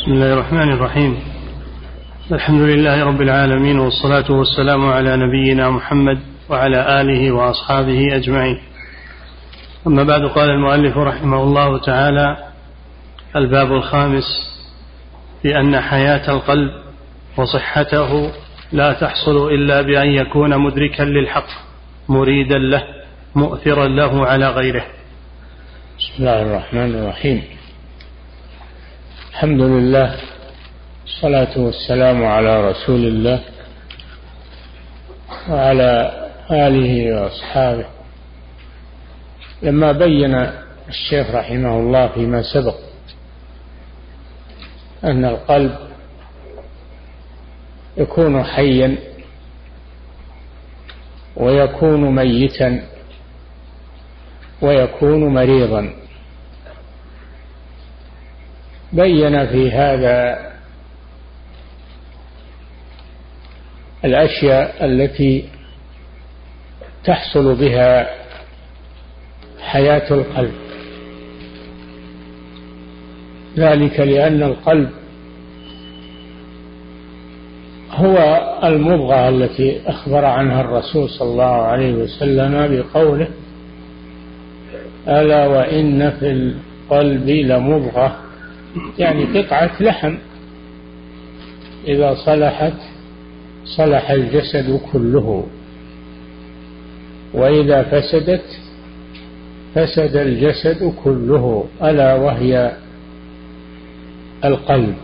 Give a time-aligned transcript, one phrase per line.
[0.00, 1.18] بسم الله الرحمن الرحيم.
[2.32, 8.58] الحمد لله رب العالمين والصلاة والسلام على نبينا محمد وعلى آله وأصحابه أجمعين.
[9.86, 12.36] أما بعد قال المؤلف رحمه الله تعالى
[13.36, 14.24] الباب الخامس
[15.44, 16.70] بأن حياة القلب
[17.36, 18.32] وصحته
[18.72, 21.48] لا تحصل إلا بأن يكون مدركا للحق
[22.08, 22.84] مريدا له
[23.34, 24.84] مؤثرا له على غيره.
[25.98, 27.59] بسم الله الرحمن الرحيم.
[29.30, 30.16] الحمد لله
[31.04, 33.40] الصلاة والسلام على رسول الله
[35.48, 35.90] وعلى
[36.50, 37.86] آله وأصحابه.
[39.62, 40.34] لما بين
[40.88, 42.74] الشيخ رحمه الله فيما سبق
[45.04, 45.78] أن القلب
[47.96, 48.98] يكون حيا
[51.36, 52.82] ويكون ميتا
[54.62, 55.99] ويكون مريضا.
[58.92, 60.50] بين في هذا
[64.04, 65.44] الأشياء التي
[67.04, 68.10] تحصل بها
[69.60, 70.54] حياة القلب.
[73.56, 74.90] ذلك لأن القلب
[77.90, 78.16] هو
[78.64, 83.28] المضغة التي أخبر عنها الرسول صلى الله عليه وسلم بقوله
[85.08, 88.19] ألا وإن في القلب لمضغة
[88.98, 90.16] يعني قطعة لحم.
[91.88, 92.72] إذا صلحت
[93.64, 95.46] صلح الجسد كله.
[97.34, 98.60] وإذا فسدت
[99.74, 102.76] فسد الجسد كله ألا وهي
[104.44, 104.94] القلب.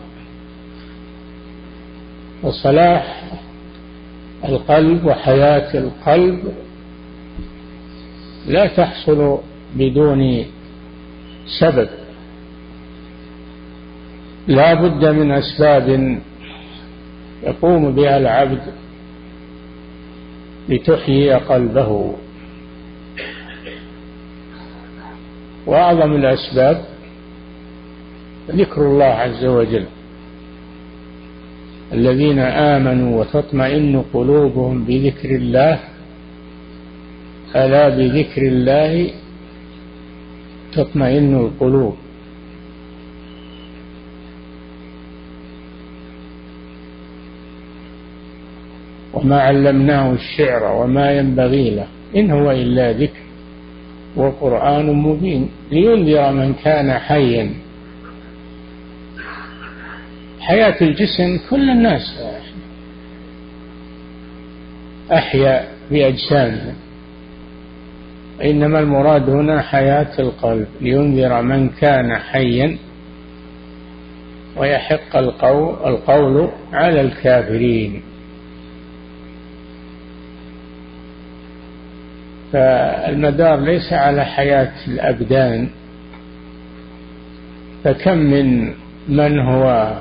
[2.43, 3.23] وصلاح
[4.45, 6.53] القلب وحياة القلب
[8.47, 9.39] لا تحصل
[9.75, 10.45] بدون
[11.61, 11.89] سبب.
[14.49, 16.19] لا بد من أسباب
[17.43, 18.63] يقوم بها العبد
[20.69, 22.15] لتحيي قلبه.
[25.67, 26.85] وأعظم الأسباب
[28.51, 29.85] ذكر الله عز وجل.
[31.93, 35.79] الذين آمنوا وتطمئن قلوبهم بذكر الله
[37.57, 39.11] ألا بذكر الله
[40.73, 41.97] تطمئن القلوب.
[49.17, 51.87] وما علمناه الشعر وما ينبغي له.
[52.17, 53.21] إن هو إلا ذكر
[54.17, 57.51] وقرآن مبين لينذر من كان حيا.
[60.41, 62.21] حياة الجسم كل الناس
[65.13, 66.75] أحيا بأجسامهم
[68.45, 72.79] إنما المراد هنا حياة القلب لينذر من كان حيا
[74.57, 78.03] ويحق القول, القول على الكافرين.
[82.57, 85.69] فالمدار ليس على حياة الأبدان.
[87.85, 88.73] فكم من
[89.09, 89.93] من هو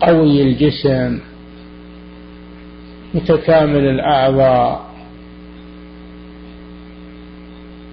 [0.00, 1.20] قوي الجسم
[3.14, 4.90] متكامل الأعضاء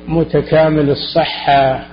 [0.07, 1.85] متكامل الصحة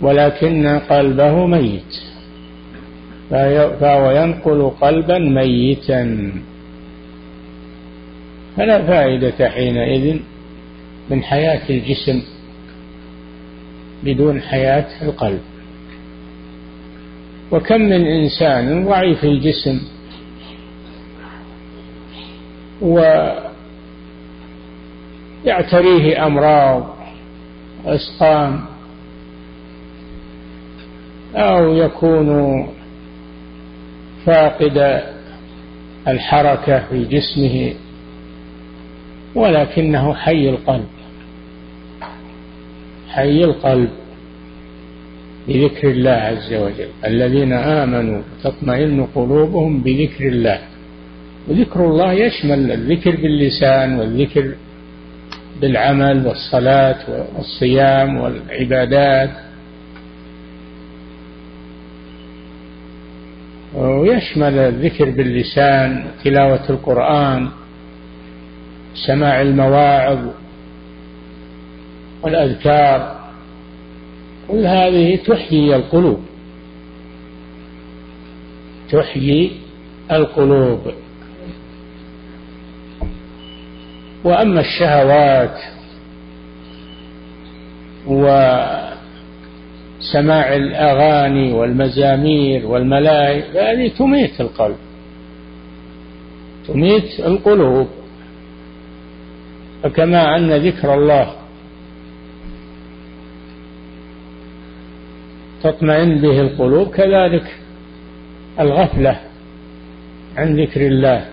[0.00, 1.92] ولكن قلبه ميت.
[3.80, 6.32] فهو ينقل قلبا ميتا.
[8.56, 10.20] فلا فائدة حينئذ
[11.10, 12.22] من حياة الجسم
[14.04, 15.40] بدون حياة القلب.
[17.52, 19.80] وكم من إنسان ضعيف الجسم
[25.44, 26.96] ويعتريه أمراض
[27.86, 28.64] أسقام
[31.34, 32.68] أو يكون
[34.26, 35.02] فاقد
[36.08, 37.74] الحركة في جسمه
[39.36, 40.88] ولكنه حي القلب.
[43.08, 43.90] حي القلب
[45.48, 46.88] بذكر الله عز وجل.
[47.04, 50.58] الذين آمنوا تطمئن قلوبهم بذكر الله.
[51.48, 54.54] وذكر الله يشمل الذكر باللسان والذكر
[55.60, 59.30] بالعمل والصلاة والصيام والعبادات.
[63.74, 67.48] ويشمل الذكر باللسان تلاوة القرآن.
[69.06, 70.18] سماع المواعظ
[72.22, 73.16] والأذكار
[74.48, 76.20] كل هذه تحيي القلوب.
[78.90, 79.52] تحيي
[80.12, 80.80] القلوب.
[84.24, 85.58] وأما الشهوات
[90.12, 94.76] سماع الأغاني والمزامير والملاهي هذه تميت القلب
[96.68, 97.88] تميت القلوب.
[99.86, 101.34] فكما أن ذكر الله
[105.62, 107.56] تطمئن به القلوب كذلك
[108.60, 109.20] الغفلة
[110.36, 111.24] عن ذكر الله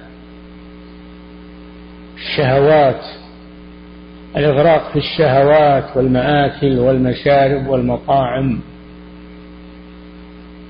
[2.15, 3.05] الشهوات
[4.37, 8.59] الإغراق في الشهوات والمآكل والمشارب والمطاعم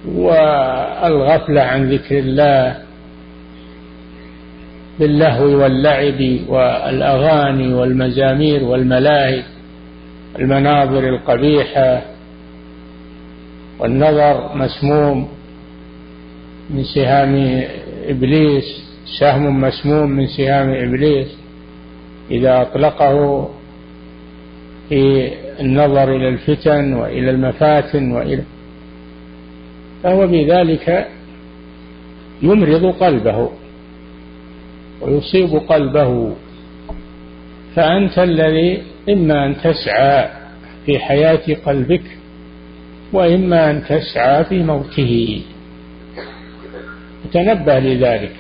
[0.08, 2.83] والغفلة عن ذكر الله
[5.00, 9.44] باللهو واللعب والأغاني والمزامير والملاهي
[10.40, 12.02] المناظر القبيحة
[13.80, 15.28] والنظر مسموم
[16.70, 17.64] من سهام
[18.08, 18.64] إبليس
[19.20, 21.28] سهم مسموم من سهام إبليس.
[22.32, 23.50] إذا أطلقه
[24.90, 28.44] في النظر إلى الفتن وإلى المفاتن وإلى
[30.04, 31.08] فهو بذلك
[32.42, 33.50] يمرض قلبه.
[35.04, 36.36] ويصيب قلبه.
[37.76, 40.30] فأنت الذي إما أن تسعى
[40.86, 42.04] في حياة قلبك
[43.14, 45.42] وإما أن تسعى في موته.
[47.34, 48.36] تنبه لذلك.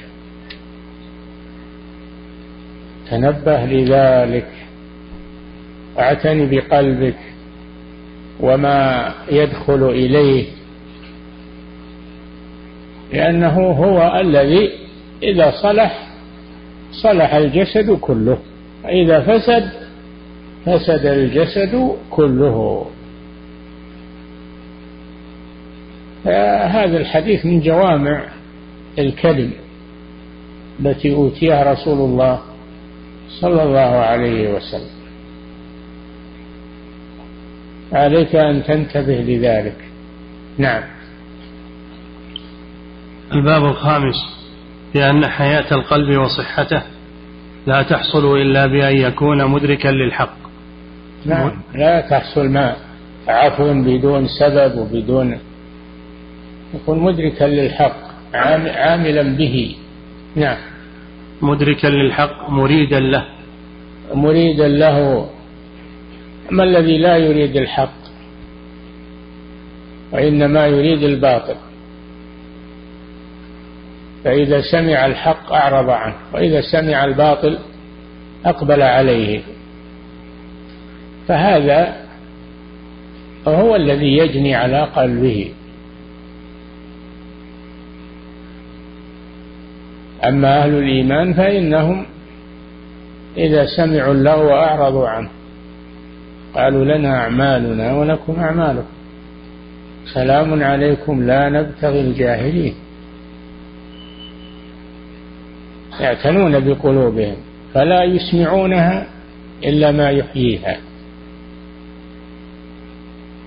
[3.09, 4.47] تنبه لذلك.
[5.99, 7.19] اعتني بقلبك
[8.39, 10.45] وما يدخل إليه.
[13.13, 14.69] لأنه هو الذي
[15.23, 16.12] إذا صلح
[17.01, 18.37] صلح الجسد كله.
[18.83, 19.69] واذا فسد
[20.65, 22.85] فسد الجسد كله.
[26.65, 28.27] هذا الحديث من جوامع
[28.99, 29.51] الكلم
[30.79, 32.39] التي أوتيها رسول الله
[33.29, 34.93] صلى الله عليه وسلم.
[37.93, 39.77] عليك أن تنتبه لذلك.
[40.57, 40.83] نعم.
[43.33, 44.42] الباب الخامس.
[44.93, 46.81] بأن حياة القلب وصحته
[47.67, 50.37] لا تحصل إلا بأن يكون مدركا للحق.
[51.25, 52.75] نعم لا تحصل ما
[53.27, 55.37] عفو بدون سبب وبدون
[56.73, 57.95] يكون مدركا للحق
[58.33, 59.75] عاملا به.
[60.35, 60.57] نعم.
[61.41, 63.25] مدركا للحق مريدا له.
[64.13, 65.29] مريدا له.
[66.51, 68.03] ما الذي لا يريد الحق؟
[70.11, 71.55] وإنما يريد الباطل.
[74.23, 77.59] فإذا سمع الحق أعرض عنه وإذا سمع الباطل
[78.45, 79.41] أقبل عليه.
[81.27, 81.95] فهذا
[83.47, 85.51] هو الذي يجني على قلبه.
[90.27, 92.05] أما أهل الإيمان فإنهم
[93.37, 95.29] إذا سمعوا اللغو أعرضوا عنه.
[96.55, 98.93] قالوا لنا أعمالنا ولكم أعمالكم.
[100.13, 102.75] سلام عليكم لا نبتغي الجاهلين.
[105.99, 107.35] يعتنون بقلوبهم
[107.73, 109.07] فلا يسمعونها
[109.63, 110.77] إلا ما يحييها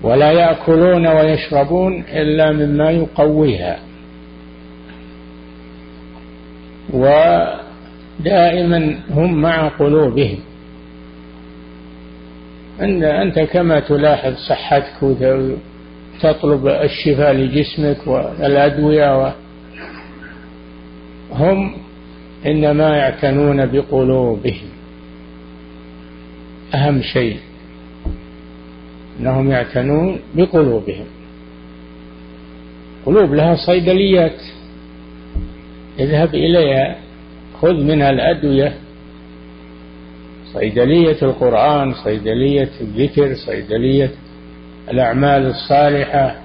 [0.03, 3.79] ولا يأكلون ويشربون إلا مما يقويها
[6.93, 10.37] ودائما هم مع قلوبهم
[12.81, 19.33] أنت كما تلاحظ صحتك وتطلب الشفاء لجسمك والأدوية
[21.31, 21.73] هم
[22.47, 24.69] إنما يعتنون بقلوبهم.
[26.75, 27.37] أهم شيء
[29.19, 31.05] أنهم يعتنون بقلوبهم.
[33.05, 34.41] قلوب لها صيدليات.
[35.99, 36.95] اذهب إليها
[37.61, 38.73] خذ منها الأدوية.
[40.53, 44.11] صيدلية القرآن صيدلية الذكر صيدلية
[44.91, 46.35] الأعمال الصالحة.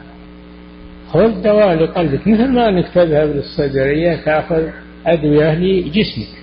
[1.12, 6.42] خذ دواء لقلبك مثل ما أنك تذهب للصيدلية تأخذ أدوية لجسمك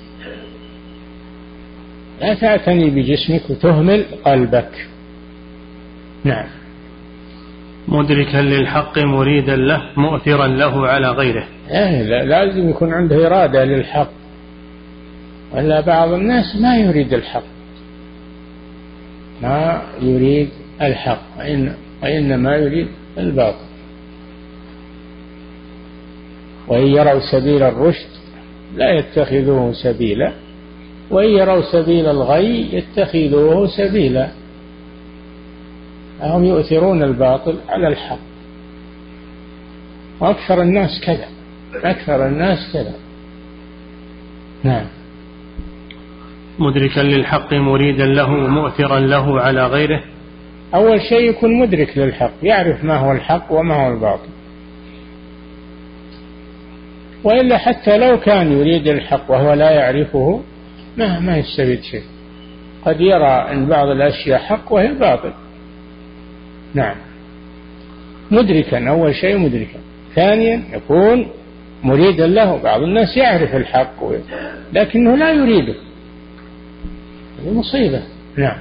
[2.22, 4.88] لا تعتني بجسمك وتهمل قلبك.
[6.24, 6.48] نعم.
[7.88, 11.48] مدركا للحق مريدا له مؤثرا له على غيره.
[11.70, 14.10] إيه لازم يكون عنده إرادة للحق.
[15.54, 17.44] ولا بعض الناس ما يريد الحق.
[19.42, 20.50] ما يريد
[20.82, 22.88] الحق وإن وإنما يريد
[23.18, 23.70] الباطل.
[26.68, 28.19] وإن يروا سبيل الرشد
[28.76, 30.34] لا يتخذوه سبيلا
[31.12, 34.30] وإن يروا سبيل الغي يتخذوه سبيلا.
[36.22, 38.20] هم يؤثرون الباطل على الحق.
[40.20, 41.28] وأكثر الناس كذا
[41.84, 42.94] أكثر الناس كذا.
[44.64, 44.86] نعم.
[46.60, 50.04] مدركا للحق مريدا له مؤثرا له على غيره.
[50.76, 54.30] أول شيء يكون مدرك للحق يعرف ما هو الحق وما هو الباطل.
[57.24, 60.42] وإلا حتى لو كان يريد الحق وهو لا يعرفه
[60.98, 62.04] ما ما يستفيد شيء.
[62.86, 65.34] قد يرى أن بعض الأشياء حق وهي باطل.
[66.74, 66.96] نعم.
[68.32, 69.80] مدركا أول شيء مدركا.
[70.16, 71.28] ثانيا يكون
[71.84, 74.04] مريدا له بعض الناس يعرف الحق
[74.74, 75.76] لكنه لا يريده.
[77.44, 78.02] هذه مصيبة.
[78.38, 78.58] نعم.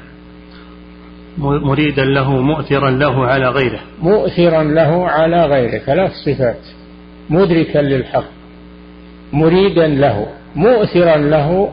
[1.39, 3.81] مريدا له مؤثرا له على غيره.
[4.03, 6.61] مؤثرا له على غيره ثلاث صفات.
[7.31, 8.38] مدركا للحق.
[9.33, 11.71] مريدا له مؤثرا له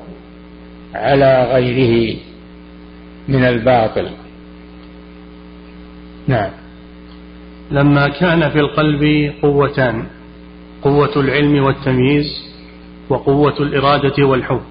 [0.95, 2.15] على غيره
[3.27, 4.09] من الباطل.
[6.27, 6.51] نعم.
[7.71, 10.05] لما كان في القلب قوتان
[10.81, 12.25] قوة العلم والتمييز
[13.09, 14.61] وقوة الإرادة والحب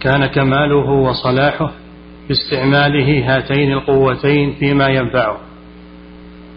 [0.00, 1.72] كان كماله وصلاحه
[2.28, 5.38] باستعماله هاتين القوتين فيما ينفعه.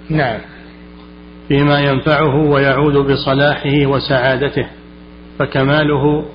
[0.09, 0.39] نعم.
[1.48, 4.78] فيما ينفعه ويعود بصلاحه وسعادته.
[5.39, 6.25] فكماله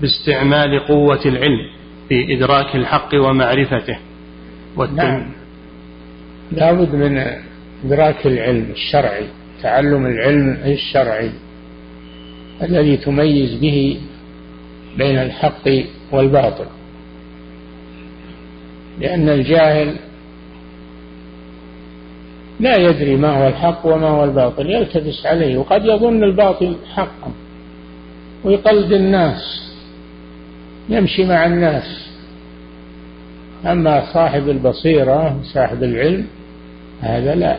[0.00, 1.70] باستعمال قوة العلم
[2.08, 3.98] في إدراك الحق ومعرفته.
[4.94, 5.32] نعم.
[6.52, 7.24] لابد من
[7.84, 9.26] إدراك العلم الشرعي
[9.62, 11.30] تعلم العلم الشرعي
[12.62, 14.00] الذي تميز به
[14.98, 15.68] بين الحق
[16.12, 16.66] والباطل.
[19.00, 19.96] لأن الجاهل
[22.60, 27.32] لا يدري ما هو الحق وما هو الباطل يلتبس عليه وقد يظن الباطل حقا.
[28.44, 29.72] ويقلد الناس
[30.88, 32.08] يمشي مع الناس.
[33.66, 36.26] أما صاحب البصيرة صاحب العلم
[37.00, 37.58] هذا لا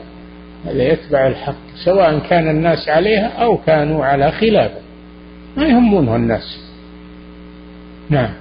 [0.65, 4.81] هذا يتبع الحق سواء كان الناس عليها أو كانوا على خلافه
[5.57, 6.59] ما يهمونه الناس.
[8.09, 8.33] نعم.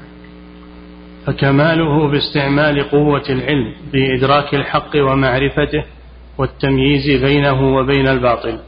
[1.27, 5.85] فكماله باستعمال قوة العلم في إدراك الحق ومعرفته
[6.39, 8.59] والتمييز بينه وبين الباطل.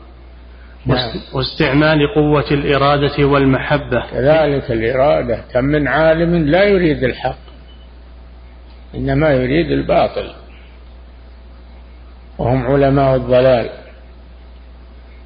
[1.33, 4.07] واستعمال قوة الإرادة والمحبة.
[4.11, 7.39] كذلك الإرادة كم من عالم لا يريد الحق
[8.95, 10.35] إنما يريد الباطل.
[12.39, 13.71] وهم علماء الضلال.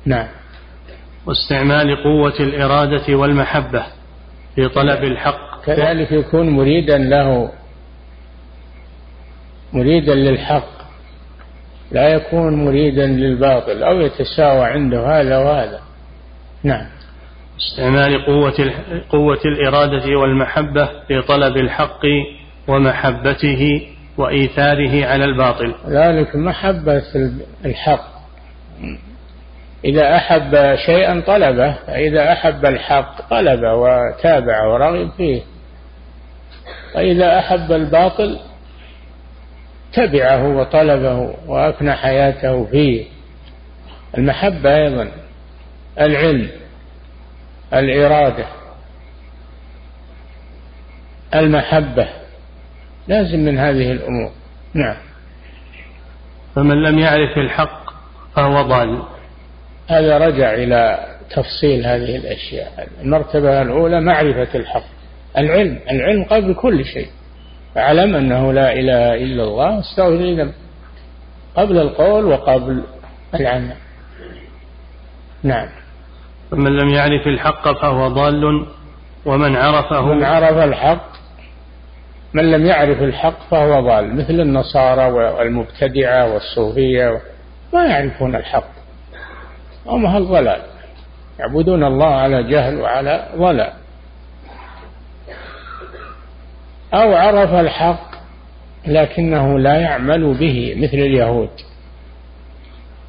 [0.07, 0.29] نعم.
[1.27, 3.87] واستعمال قوة الإرادة والمحبة
[4.55, 5.65] في طلب الحق.
[5.65, 7.53] كذلك يكون مريدا له
[9.73, 10.78] مريدا للحق.
[11.93, 15.81] لا يكون مريدا للباطل أو يتساوى عنده هذا وهذا.
[16.65, 16.87] نعم.
[17.59, 18.73] استعمال قوة
[19.11, 22.01] قوة الإرادة والمحبة في طلب الحق
[22.69, 25.75] ومحبته وإيثاره على الباطل.
[25.89, 27.03] ذلك محبة
[27.65, 28.19] الحق.
[29.85, 35.43] إذا أحب شيئا طلبه فإذا أحب الحق طلبه وتابع ورغب فيه.
[36.95, 38.39] وإذا أحب الباطل
[39.93, 43.05] تبعه وطلبه وأفنى حياته فيه.
[44.19, 45.09] المحبة أيضا
[46.01, 46.51] العلم
[47.75, 48.47] الإرادة
[51.35, 52.09] المحبة
[53.09, 54.31] لازم من هذه الأمور.
[54.75, 54.97] نعم.
[56.55, 57.91] فمن لم يعرف الحق
[58.37, 59.03] فهو ضال.
[59.89, 62.89] هذا رجع إلى تفصيل هذه الأشياء.
[63.01, 64.87] المرتبة الأولى معرفة الحق
[65.39, 65.81] العلم.
[65.91, 67.09] العلم قبل كل شيء.
[67.75, 69.81] فاعلم أنه لا إله إلا الله.
[69.81, 70.53] استغفر
[71.57, 72.83] قبل القول وقبل
[73.35, 73.77] العمل.
[75.43, 75.69] نعم.
[76.53, 78.67] ومن لم يعرف الحق فهو ضال
[79.27, 81.09] ومن عرفه من عرف الحق
[82.33, 87.21] من لم يعرف الحق فهو ضال مثل النصارى والمبتدعة والصوفية
[87.73, 88.71] ما يعرفون الحق.
[89.87, 90.61] هم أهل ضلال
[91.39, 93.73] يعبدون الله على جهل وعلى ضلال.
[96.95, 98.09] أو عرف الحق
[98.87, 101.51] لكنه لا يعمل به مثل اليهود.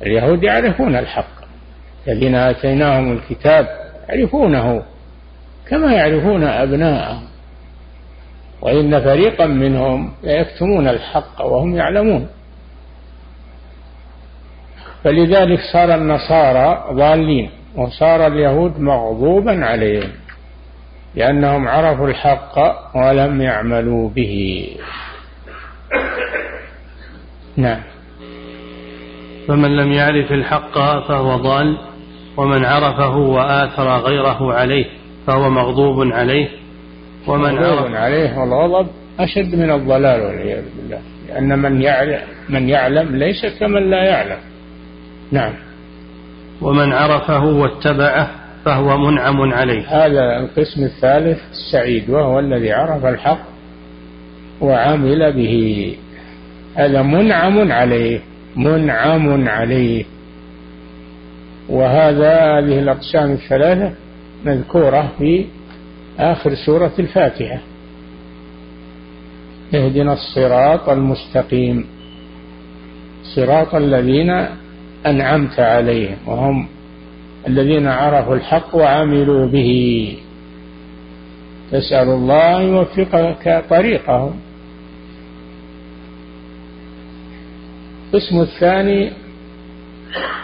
[0.01, 1.39] اليهود يعرفون الحق.
[2.07, 3.67] الذين آتيناهم الكتاب
[4.09, 4.83] يعرفونه
[5.67, 7.23] كما يعرفون أبناءهم.
[8.61, 12.27] وإن فريقا منهم ليكتمون الحق وهم يعلمون.
[15.03, 20.11] فلذلك صار النصارى ضالين وصار اليهود مغضوبا عليهم.
[21.19, 22.55] لأنهم عرفوا الحق
[22.95, 24.65] ولم يعملوا به.
[27.57, 27.79] نعم.
[29.47, 30.73] فمن لم يعرف الحق
[31.07, 31.77] فهو ضال
[32.37, 34.85] ومن عرفه وآثر غيره عليه
[35.27, 36.49] فهو مغضوب عليه.
[37.27, 38.87] ومن عرف عليه والغضب
[39.19, 44.39] أشد من الضلال والعياذ بالله لأن من يعلم من يعلم ليس كمن لا يعلم.
[45.31, 45.53] نعم.
[46.61, 50.05] ومن عرفه واتبعه فهو منعم عليه.
[50.05, 53.39] هذا القسم الثالث السعيد وهو الذي عرف الحق
[54.61, 55.95] وعمل به.
[56.75, 58.19] هذا منعم عليه
[58.55, 60.05] منعم عليه.
[61.69, 63.93] وهذا هذه الأقسام الثلاثة
[64.45, 65.45] مذكورة في
[66.19, 67.59] آخر سورة الفاتحة.
[69.73, 71.85] اهدنا الصراط المستقيم
[73.35, 74.45] صراط الذين
[75.05, 76.67] أنعمت عليهم وهم
[77.47, 79.71] الذين عرفوا الحق وعملوا به.
[81.71, 84.39] تسأل الله يوفقك طريقهم.
[88.13, 89.11] القسم الثاني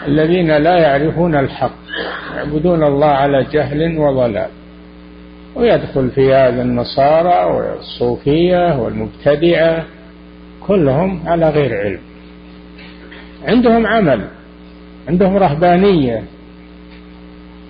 [0.06, 1.76] الذين لا يعرفون الحق
[2.36, 4.50] يعبدون الله على جهل وضلال.
[5.54, 9.84] ويدخل في هذا النصارى والصوفية والمبتدعة
[10.66, 12.00] كلهم على غير علم.
[13.44, 14.28] عندهم عمل
[15.08, 16.22] عندهم رهبانية.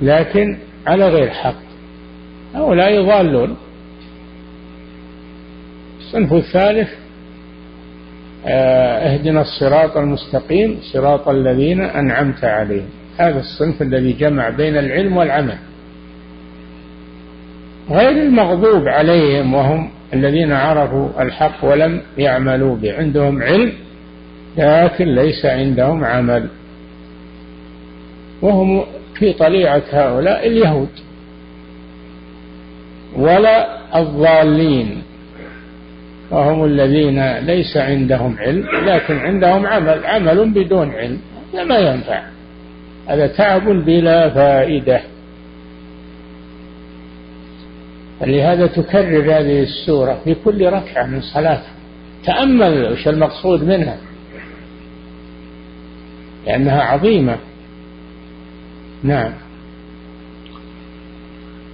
[0.01, 1.67] لكن على غير حق.
[2.55, 3.57] هؤلاء يضالون.
[5.99, 6.89] الصنف الثالث
[8.47, 12.89] آه، اهدنا الصراط المستقيم صراط الذين أنعمت عليهم.
[13.19, 15.59] هذا الصنف الذي جمع بين العلم والعمل.
[17.91, 22.97] غير المغضوب عليهم وهم الذين عرفوا الحق ولم يعملوا به.
[22.99, 23.73] عندهم علم
[24.59, 26.49] لكن ليس عندهم عمل.
[28.43, 28.85] وهم
[29.19, 30.89] في طليعة هؤلاء اليهود
[33.17, 35.03] ولا الضالين
[36.31, 41.19] وهم الذين ليس عندهم علم لكن عندهم عمل عمل بدون علم
[41.55, 42.23] هذا ما ينفع
[43.09, 45.01] هذا تعب بلا فائدة.
[48.21, 51.63] لهذا تكرر هذه السورة في كل ركعة من صلاة
[52.25, 53.97] تأمل وش المقصود منها؟
[56.47, 57.37] لأنها عظيمة.
[59.03, 59.33] نعم.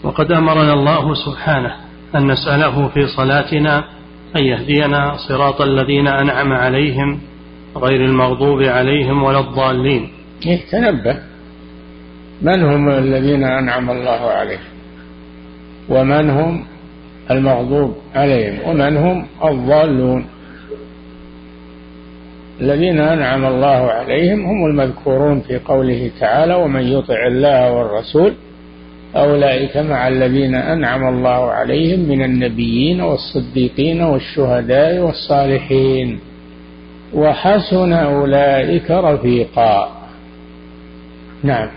[0.02, 1.75] وقد أمرنا الله سبحانه
[2.14, 3.85] أن نسأله في صلاتنا
[4.37, 7.21] أن يهدينا صراط الذين أنعم عليهم
[7.76, 10.11] غير المغضوب عليهم ولا الضالين.
[10.47, 11.19] إيه تنبه.
[12.43, 14.73] من هم الذين أنعم الله عليهم؟
[15.89, 16.65] ومن هم
[17.30, 20.26] المغضوب عليهم؟ ومن هم الضالون؟
[22.60, 28.32] الذين أنعم الله عليهم هم المذكورون في قوله تعالى ومن يطع الله والرسول
[29.17, 36.21] أولئك مع الذين أنعم الله عليهم من النبيين والصديقين والشهداء والصالحين.
[37.15, 39.93] وحسن أولئك رفيقا.
[41.43, 41.69] نعم.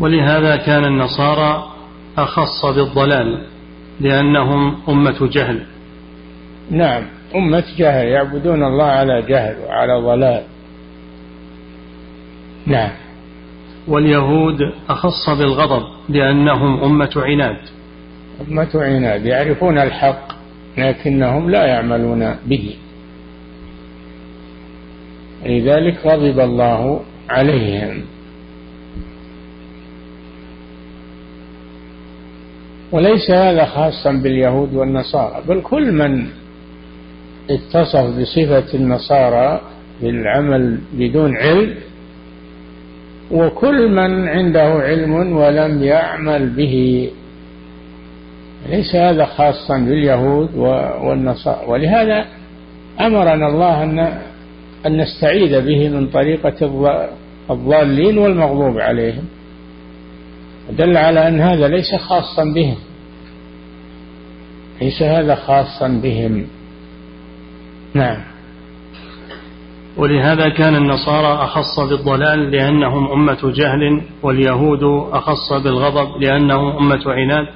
[0.00, 1.64] ولهذا كان النصارى
[2.18, 3.44] أخص بالضلال
[4.00, 5.66] لأنهم أمة جهل.
[6.70, 7.02] نعم.
[7.36, 10.42] أمة جهل يعبدون الله على جهل وعلى ضلال.
[12.66, 12.90] نعم.
[13.88, 17.56] واليهود أخص بالغضب لأنهم أمة عناد.
[18.48, 20.28] أمة عناد يعرفون الحق
[20.78, 22.76] لكنهم لا يعملون به.
[25.46, 28.04] لذلك غضب الله عليهم.
[32.92, 36.26] وليس هذا خاصا باليهود والنصارى بل كل من
[37.50, 39.60] اتصف بصفة النصارى
[40.02, 41.74] بالعمل بدون علم
[43.30, 47.10] وكل من عنده علم ولم يعمل به.
[48.68, 50.54] ليس هذا خاصا باليهود
[51.04, 51.66] والنصارى.
[51.66, 52.26] ولهذا
[53.00, 53.98] أمرنا الله أن
[54.86, 56.68] أن نستعيذ به من طريقة
[57.50, 59.24] الضالين والمغضوب عليهم.
[60.78, 62.76] دل على أن هذا ليس خاصا بهم.
[64.82, 66.46] ليس هذا خاصا بهم.
[67.94, 68.20] نعم.
[69.96, 77.46] ولهذا كان النصارى أخص بالضلال لأنهم أمة جهل واليهود أخص بالغضب لأنهم أمة عناد.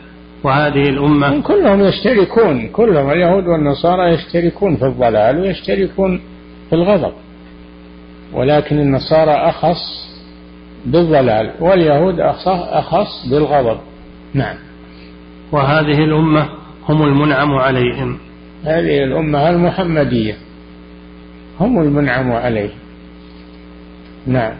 [0.45, 6.21] وهذه الأمة كلهم يشتركون كلهم اليهود والنصارى يشتركون في الضلال ويشتركون
[6.69, 7.13] في الغضب.
[8.33, 10.09] ولكن النصارى أخص
[10.87, 13.79] بالضلال واليهود أخص بالغضب.
[14.35, 14.57] نعم.
[15.53, 16.49] وهذه الأمة
[16.89, 18.19] هم المنعم عليهم.
[18.65, 20.35] هذه الأمة المحمدية
[21.61, 22.79] هم المنعم عليهم
[24.27, 24.55] نعم.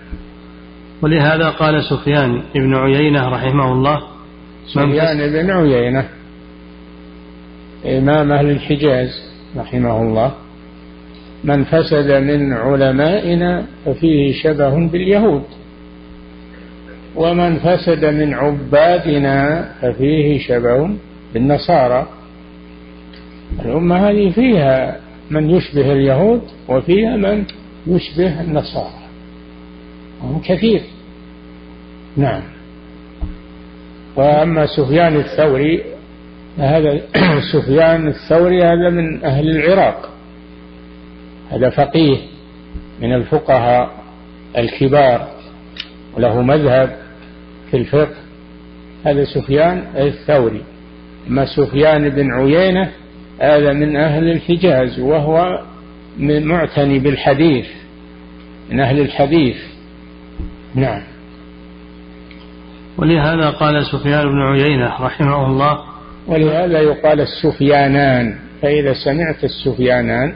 [1.03, 4.03] ولهذا قال سفيان بن عيينة رحمه الله
[4.67, 6.09] سفيان بن عيينة
[7.87, 9.09] إمام أهل الحجاز
[9.57, 10.33] رحمه الله
[11.45, 15.43] من فسد من علمائنا ففيه شبه باليهود
[17.17, 20.91] ومن فسد من عبادنا ففيه شبه
[21.35, 22.07] بالنصارى.
[23.65, 27.45] الأمة هذه فيها من يشبه اليهود وفيها من
[27.87, 29.09] يشبه النصارى.
[30.23, 30.81] وهم كثير.
[32.17, 32.43] نعم.
[34.17, 35.85] وأما سفيان الثوري
[36.59, 37.01] هذا
[37.53, 40.11] سفيان الثوري هذا من أهل العراق.
[41.51, 42.17] هذا فقيه
[43.01, 43.91] من الفقهاء
[44.59, 45.29] الكبار
[46.17, 46.97] وله مذهب
[47.71, 48.17] في الفقه.
[49.05, 50.63] هذا سفيان الثوري.
[51.29, 52.93] أما سفيان بن عيينة
[53.41, 55.63] هذا من أهل الحجاز وهو
[56.19, 57.67] من معتني بالحديث
[58.71, 59.57] من أهل الحديث.
[60.75, 61.03] نعم.
[62.99, 65.79] ولهذا قال سفيان بن عيينة رحمه الله
[66.27, 68.39] ولهذا يقال السفيانان.
[68.63, 70.35] فإذا سمعت السفيانان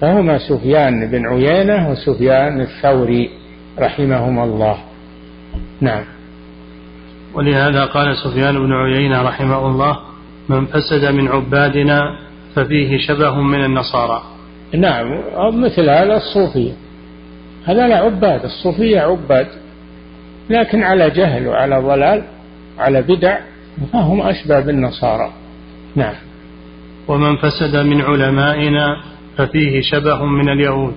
[0.00, 3.30] فهما سفيان بن عيينة وسفيان الثوري
[3.78, 4.78] رحمهما الله.
[5.80, 6.04] نعم.
[7.34, 9.98] ولهذا قال سفيان بن عيينة رحمه الله
[10.48, 12.18] من فسد من عبادنا
[12.54, 14.22] ففيه شبه من النصارى.
[14.74, 15.06] نعم
[15.54, 16.72] مثل هذا الصوفية.
[17.64, 19.46] هذا لا عباد الصوفية عباد
[20.50, 22.22] لكن على جهل وعلى ضلال
[22.78, 23.38] على بدع
[23.92, 25.32] فهم أشبه بالنصارى.
[25.96, 26.14] نعم.
[27.08, 28.96] ومن فسد من علمائنا
[29.36, 30.94] ففيه شبه من اليهود.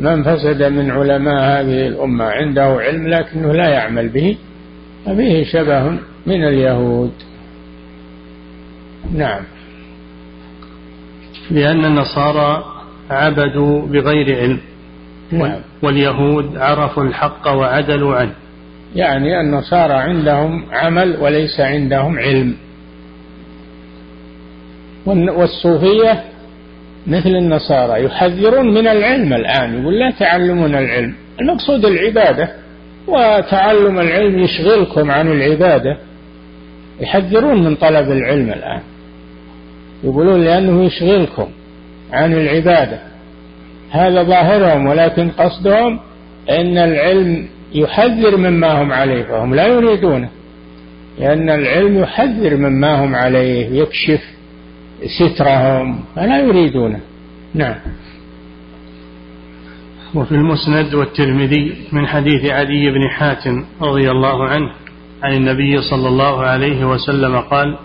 [0.00, 4.36] من فسد من علماء هذه الأمة عنده علم لكنه لا يعمل به
[5.06, 5.90] ففيه شبه
[6.26, 7.12] من اليهود.
[9.12, 9.42] نعم.
[11.50, 12.64] لأن النصارى
[13.10, 14.60] عبدوا بغير علم.
[15.32, 15.60] نعم.
[15.82, 18.32] واليهود عرفوا الحق وعدلوا عنه.
[18.94, 22.54] يعني النصارى عندهم عمل وليس عندهم علم.
[25.06, 26.24] والصوفية
[27.06, 31.14] مثل النصارى يحذرون من العلم الآن يقول لا تعلمون العلم.
[31.40, 32.48] المقصود العبادة
[33.06, 35.98] وتعلم العلم يشغلكم عن العبادة.
[37.00, 38.80] يحذرون من طلب العلم الآن.
[40.04, 41.46] يقولون لأنه يشغلكم
[42.12, 43.00] عن العبادة.
[43.90, 46.00] هذا ظاهرهم ولكن قصدهم
[46.50, 50.28] أن العلم يحذر مما هم عليه فهم لا يريدونه.
[51.18, 54.20] لأن العلم يحذر مما هم عليه يكشف
[55.18, 57.00] سترهم فلا يريدونه.
[57.54, 57.76] نعم.
[60.14, 64.70] وفي المسند والترمذي من حديث علي بن حاتم رضي الله عنه
[65.22, 67.78] عن النبي صلى الله عليه وسلم قال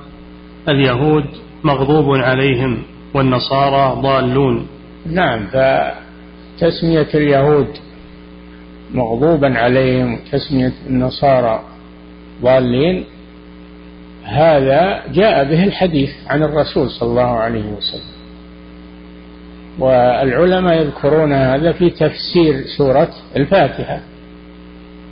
[0.69, 1.25] اليهود
[1.63, 4.67] مغضوب عليهم والنصارى ضالون.
[5.06, 7.67] نعم فتسمية اليهود
[8.93, 11.63] مغضوبا عليهم وتسمية النصارى
[12.41, 13.06] ضالين
[14.24, 18.19] هذا جاء به الحديث عن الرسول صلى الله عليه وسلم.
[19.80, 24.02] والعلماء يذكرون هذا في تفسير سورة الفاتحة.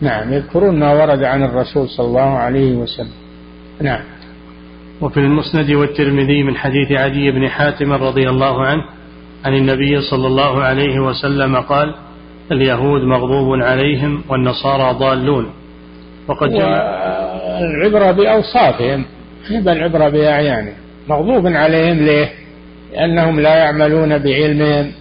[0.02, 3.12] نعم يذكرون ما ورد عن الرسول صلى الله عليه وسلم.
[3.82, 4.02] نعم.
[5.02, 8.84] وفي المسند والترمذي من حديث عدي بن حاتم رضي الله عنه
[9.46, 11.96] عن النبي صلى الله عليه وسلم قال
[12.52, 15.50] اليهود مغضوب عليهم والنصارى ضالون.
[16.28, 16.50] وقد
[17.62, 19.06] العبرة بأوصافهم
[19.52, 20.74] يبقى العبرة بأعيانهم.
[21.10, 22.30] مغضوب عليهم ليه؟
[22.94, 24.92] لأنهم لا يعملون بعلمهم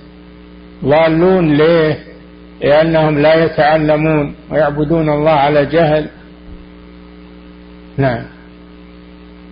[0.84, 1.98] ضالون ليه؟
[2.62, 6.08] لأنهم لا يتعلمون ويعبدون الله على جهل.
[7.96, 8.35] نعم.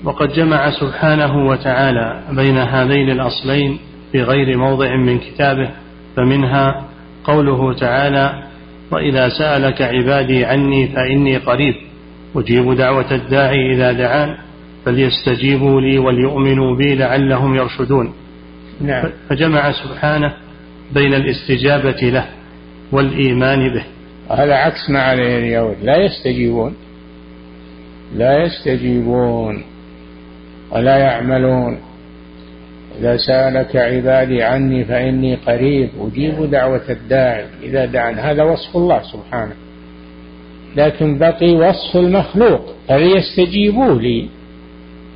[0.05, 3.79] وقد جمع سبحانه وتعالى بين هذين الأصلين
[4.13, 5.71] في غير موضع من كتابه
[6.17, 6.85] فمنها
[7.25, 8.43] قوله تعالى
[8.91, 11.75] وإذا سألك عبادي عني فإني قريب
[12.37, 14.37] أجيب دعوة الداعي إذا دعان
[14.85, 18.13] فليستجيبوا لي وليؤمنوا بي لعلهم يرشدون.
[18.81, 19.11] نعم.
[19.29, 20.33] فجمع سبحانه
[20.95, 22.27] بين الاستجابة له
[22.93, 23.85] والإيمان به.
[24.31, 25.77] هذا عكس ما عليه اليهود.
[25.83, 26.75] لا يستجيبون.
[28.17, 29.74] لا يستجيبون.
[30.71, 31.79] ولا يعملون.
[32.99, 37.45] إذا سألك عبادي عني فإني قريب أجيب دعوة الداعي.
[37.63, 39.55] إذا دعان هذا وصف الله سبحانه.
[40.77, 44.29] لكن بقي وصف المخلوق فليستجيبوا لي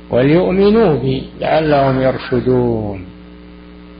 [0.09, 3.05] وليؤمنوا بي لعلهم يرشدون.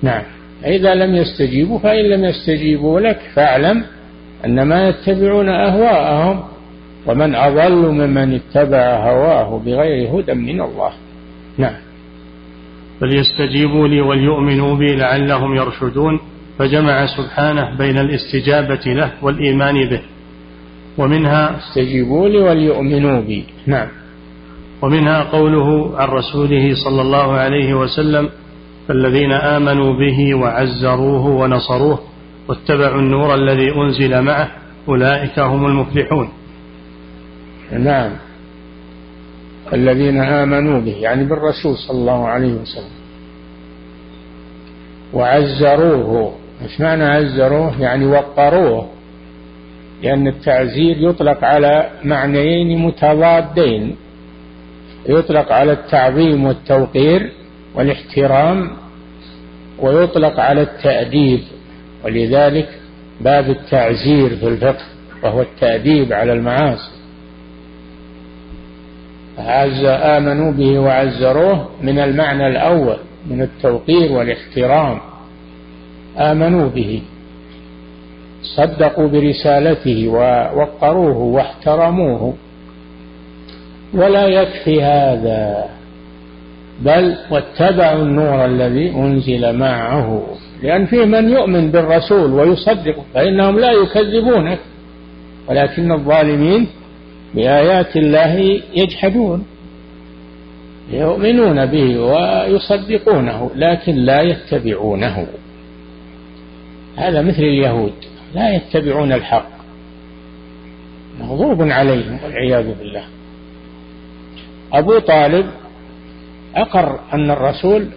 [0.02, 0.24] نعم.
[0.66, 3.84] إذا لم يستجيبوا فإن لم يستجيبوا لك فاعلم
[4.46, 6.44] أنما يتبعون أهواءهم
[7.08, 10.92] ومن أضل ممن اتبع هواه بغير هدى من الله.
[11.60, 11.76] نعم.
[13.02, 16.20] فليستجيبوا لي وليؤمنوا بي لعلهم يرشدون
[16.60, 20.02] فجمع سبحانه بين الاستجابة له والإيمان به.
[20.98, 23.46] ومنها استجيبوا لي وليؤمنوا بي.
[23.68, 23.88] نعم.
[24.82, 28.30] ومنها قوله عن رسوله صلى الله عليه وسلم
[28.88, 32.00] فالذين آمنوا به وعزروه ونصروه
[32.48, 34.52] واتبعوا النور الذي أنزل معه
[34.88, 36.30] أولئك هم المفلحون.
[37.72, 38.29] نعم.
[39.74, 43.00] الذين آمنوا به يعني بالرسول صلى الله عليه وسلم.
[45.14, 46.36] وعزروه.
[46.62, 48.90] إيش معنى عزروه؟ يعني وقروه.
[50.04, 53.96] لأن التعزير يطلق على معنيين متضادين.
[55.10, 57.32] يطلق على التعظيم والتوقير
[57.76, 58.72] والاحترام
[59.80, 61.42] ويطلق على التأديب.
[62.06, 62.70] ولذلك
[63.22, 64.86] باب التعزير في الفقه
[65.24, 66.99] وهو التأديب على المعاصي.
[69.40, 72.98] عز آمنوا به وعزروه من المعنى الأول
[73.30, 75.00] من التوقير والاحترام.
[76.18, 77.02] آمنوا به
[78.44, 82.34] صدقوا برسالته ووقروه واحترموه.
[83.94, 85.66] ولا يكفي هذا
[86.82, 90.24] بل واتبعوا النور الذي أنزل معه.
[90.64, 94.60] لأن فيه من يؤمن بالرسول ويصدقه فإنهم لا يكذبونك
[95.48, 96.68] ولكن الظالمين
[97.34, 99.46] بآيات الله يجحدون
[100.92, 105.28] يؤمنون به ويصدقونه لكن لا يتبعونه.
[106.96, 107.94] هذا مثل اليهود
[108.36, 109.50] لا يتبعون الحق.
[111.20, 113.04] مغضوب عليهم والعياذ بالله.
[114.74, 115.46] أبو طالب
[116.56, 117.88] أقر أن الرسول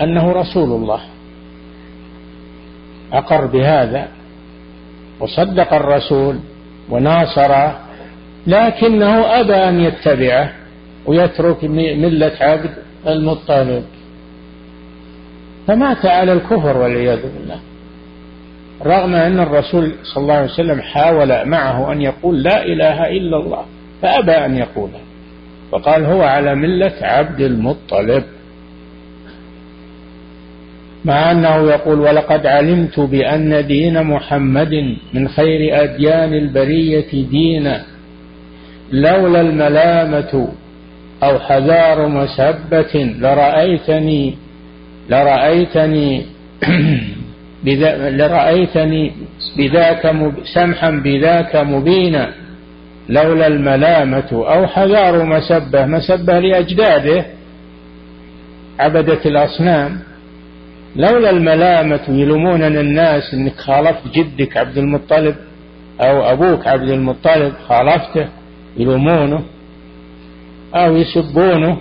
[0.00, 1.00] أنه رسول الله.
[3.12, 4.08] أقر بهذا
[5.20, 6.38] وصدق الرسول
[6.90, 7.87] وناصره
[8.46, 10.52] لكنه أبى أن يتبعه
[11.06, 12.70] ويترك ملة عبد
[13.06, 13.84] المطلب
[15.66, 17.60] فمات على الكفر والعياذ بالله.
[18.86, 23.64] رغم أن الرسول صلى الله عليه وسلم حاول معه أن يقول لا إله إلا الله
[24.02, 25.00] فأبى أن يقولها
[25.72, 28.24] فقال هو على ملة عبد المطلب.
[31.04, 37.84] مع أنه يقول ولقد علمت بأن دين محمد من خير أديان البرية دينا.
[38.92, 40.48] لولا الملامة
[41.22, 44.36] أو حذار مسبة لرأيتني
[45.10, 46.26] لرأيتني
[48.18, 49.12] لرأيتني
[49.56, 50.14] بذاك
[50.54, 52.32] سمحا بذاك مبينا.
[53.08, 57.26] لولا الملامة أو حذار مسبة مسبة لأجداده
[58.78, 59.98] عبدة الأصنام.
[60.96, 65.34] لولا الملامة يلوموننا الناس إنك خالفت جدك عبد المطلب
[66.00, 68.28] أو أبوك عبد المطلب خالفته.
[68.78, 69.42] يلومونه
[70.74, 71.78] أو يسبونه.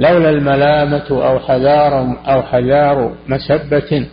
[0.00, 4.06] لولا الملامة أو حذار أو حذار مسبة.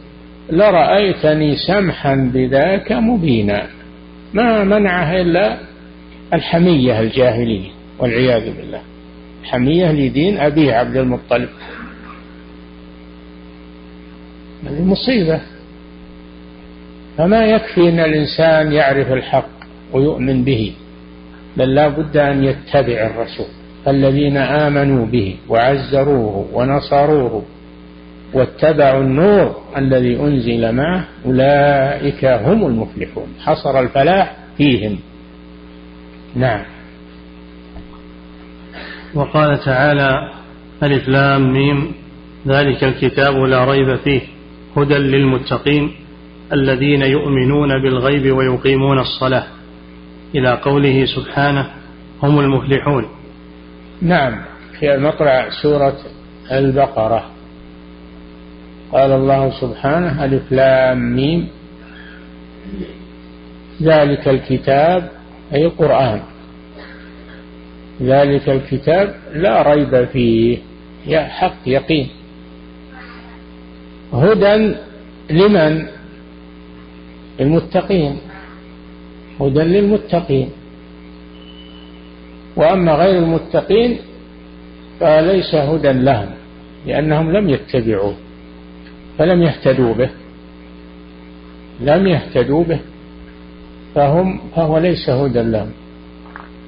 [0.50, 3.68] لرأيتني سمحا بذاك مبينا.
[4.34, 5.58] ما منعه إلا
[6.34, 8.82] الحمية الجاهلية والعياذ بالله.
[9.44, 11.50] حمية لدين أبيه عبد المطلب.
[14.68, 15.42] هذه مصيبة.
[17.18, 19.50] فما يكفي أن الإنسان يعرف الحق
[19.94, 20.74] ويؤمن به.
[21.58, 23.48] بل لا بد أن يتبع الرسول
[23.88, 27.44] الذين آمنوا به وعزروه ونصروه
[28.34, 33.28] واتبعوا النور الذي أنزل معه أولئك هم المفلحون.
[33.40, 35.00] حصر الفلاح فيهم.
[36.36, 36.66] نعم.
[39.16, 40.32] وقال تعالى
[40.84, 41.92] ألف لام ميم
[42.48, 44.22] ذلك الكتاب لا ريب فيه
[44.78, 45.92] هدى للمتقين
[46.54, 49.44] الذين يؤمنون بالغيب ويقيمون الصلاة.
[50.36, 51.70] إلى قوله سبحانه
[52.24, 53.06] هم المفلحون.
[54.02, 54.42] نعم
[54.80, 55.98] في مقرع سورة
[56.52, 57.32] البقرة.
[58.92, 61.48] قال الله سبحانه ألف لام ميم.
[63.82, 65.12] ذلك الكتاب
[65.54, 66.22] أي القرآن.
[68.02, 70.58] ذلك الكتاب لا ريب فيه
[71.08, 72.10] يا حق يقين.
[74.14, 74.76] هدى
[75.30, 75.88] لمن؟
[77.40, 78.18] المتقين
[79.42, 80.50] هدى للمتقين.
[82.56, 83.98] وأما غير المتقين
[85.00, 86.30] فليس هدى لهم
[86.88, 88.16] لأنهم لم يتبعوه
[89.18, 90.10] فلم يهتدوا به
[91.80, 92.80] لم يهتدوا به
[93.96, 95.72] فهم فهو ليس هدى لهم.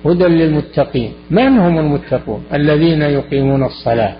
[0.06, 1.12] هدى للمتقين.
[1.32, 4.16] من هم المتقون؟ الذين يقيمون الصلاة.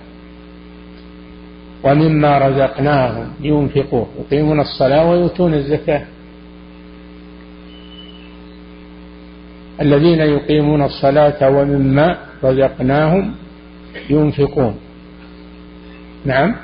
[1.84, 6.04] ومما رزقناهم ينفقون يقيمون الصلاة ويؤتون الزكاة.
[9.80, 13.34] الذين يقيمون الصلاة ومما رزقناهم
[14.10, 14.74] ينفقون.
[16.24, 16.54] نعم.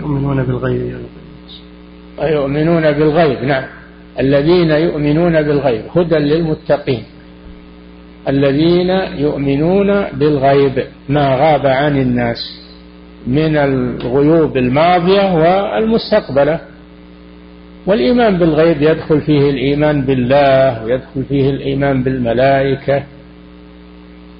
[0.00, 0.96] يؤمنون بالغيب
[2.22, 3.64] يؤمنون بالغيب نعم.
[4.20, 7.04] الذين يؤمنون بالغيب هدى للمتقين.
[8.28, 12.60] الذين يؤمنون بالغيب ما غاب عن الناس
[13.26, 16.60] من الغيوب الماضية والمستقبلة.
[17.86, 23.02] والإيمان بالغيب يدخل فيه الإيمان بالله ويدخل فيه الإيمان بالملائكة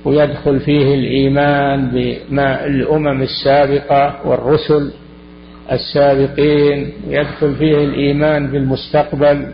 [0.04, 4.90] ويدخل فيه الإيمان بما الأمم السابقة والرسل
[5.72, 9.46] السابقين ويدخل فيه الإيمان بالمستقبل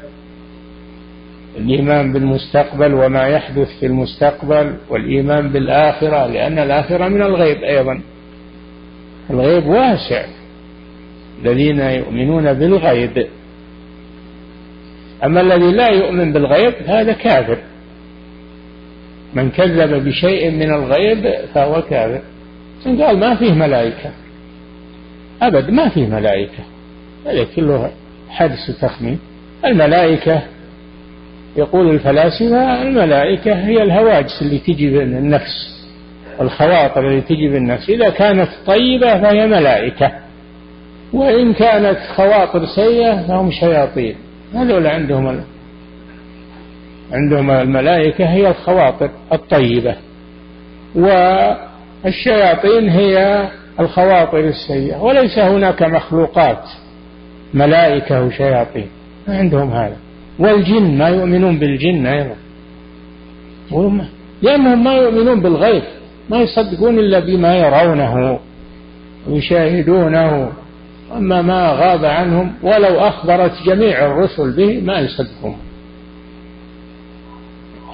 [1.59, 8.01] الإيمان بالمستقبل وما يحدث في المستقبل والإيمان بالآخرة لأن الآخرة من الغيب أيضا.
[9.31, 10.25] الغيب واسع.
[11.45, 13.27] الذين يؤمنون بالغيب
[15.25, 17.59] أما الذي لا يؤمن بالغيب هذا كافر.
[19.35, 22.21] من كذب بشيء من الغيب فهو كافر.
[22.87, 24.11] قال ما فيه ملائكة.
[25.43, 26.65] أبد ما فيه ملائكة.
[27.27, 27.91] هذا كله
[28.29, 29.19] حدس وتخمين.
[29.65, 30.43] الملائكة
[31.57, 35.87] يقول الفلاسفة الملائكة هي الهواجس اللي تجي بالنفس
[36.41, 40.13] الخواطر اللي تجي بالنفس إذا كانت طيبة فهي ملائكة.
[41.13, 44.17] وإن كانت خواطر سيئة فهم شياطين.
[44.57, 45.41] هذول عندهم
[47.13, 49.97] عندهم الملائكة هي الخواطر الطيبة
[50.95, 53.49] والشياطين هي
[53.81, 56.63] الخواطر السيئة وليس هناك مخلوقات
[57.55, 58.87] ملائكة وشياطين
[59.29, 59.97] ما عندهم هذا.
[60.39, 62.35] والجن ما يؤمنون بالجن أيضا.
[64.43, 65.83] لأنهم ما يؤمنون بالغيب
[66.31, 68.39] ما يصدقون إلا بما يرونه
[69.29, 70.53] ويشاهدونه.
[71.13, 75.57] أما ما غاب عنهم ولو أخبرت جميع الرسل به ما يصدقون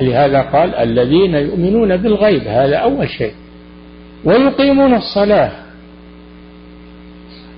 [0.00, 3.32] لهذا قال الذين يؤمنون بالغيب هذا أول شيء.
[4.24, 5.50] ويقيمون الصلاة.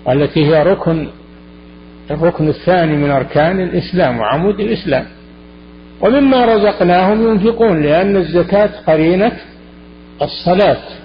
[0.09, 1.09] التي هي ركن
[2.11, 5.05] الركن الثاني من أركان الإسلام وعمود الإسلام.
[6.01, 9.33] ومما رزقناهم ينفقون لأن الزكاة قرينة
[10.23, 11.04] الصلاة.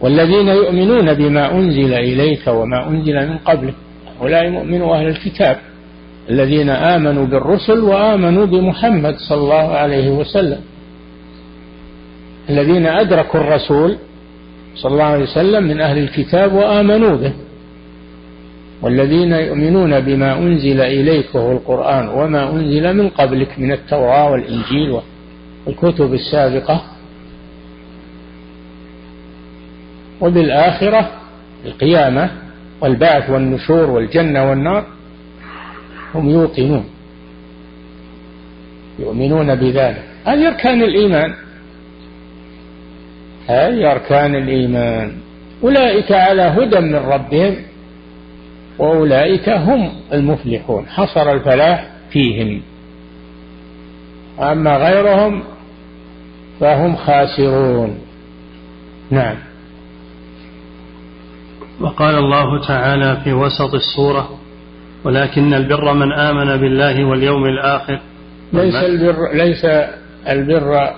[0.00, 3.74] والذين يؤمنون بما أنزل إليك وما أنزل من قبلك
[4.20, 5.56] هؤلاء مؤمنوا أهل الكتاب
[6.30, 10.60] الذين آمنوا بالرسل وآمنوا بمحمد صلى الله عليه وسلم.
[12.50, 13.96] الذين أدركوا الرسول
[14.76, 17.32] صلى الله عليه وسلم من أهل الكتاب وآمنوا به.
[18.82, 25.00] والذين يؤمنون بما أنزل إليك وهو القرآن وما أنزل من قبلك من التوراة والإنجيل
[25.66, 26.82] والكتب السابقة
[30.20, 31.10] وبالآخرة
[31.64, 32.30] القيامة
[32.80, 34.84] والبعث والنشور والجنة والنار
[36.14, 36.84] هم يوقنون.
[38.98, 40.02] يؤمنون بذلك.
[40.24, 41.34] هذه أركان الإيمان.
[43.48, 45.12] هذه أركان الإيمان.
[45.62, 47.56] أولئك على هدى من ربهم
[48.78, 50.86] وأولئك هم المفلحون.
[50.86, 52.62] حصر الفلاح فيهم.
[54.40, 55.42] أما غيرهم
[56.60, 57.98] فهم خاسرون.
[59.10, 59.47] نعم.
[61.80, 64.28] وقال الله تعالى في وسط السورة
[65.04, 68.00] ولكن البر من آمن بالله واليوم الآخر.
[68.52, 69.64] ليس البر ليس
[70.28, 70.90] البر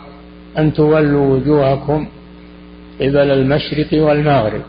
[0.58, 2.06] أن تولوا وجوهكم
[3.00, 4.62] قبل المشرق والمغرب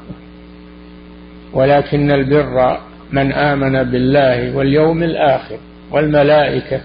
[1.53, 2.77] ولكن البر
[3.11, 5.57] من آمن بالله واليوم الآخر
[5.91, 6.81] والملائكة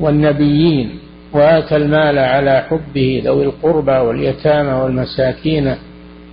[0.00, 0.98] والنبيين
[1.32, 5.74] وآتى المال على حبه ذوي القربى واليتامى والمساكين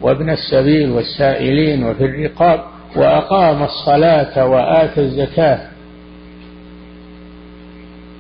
[0.04, 2.60] وابن السبيل والسائلين وفي الرقاب
[2.96, 5.60] وأقام الصلاة وآتى الزكاة.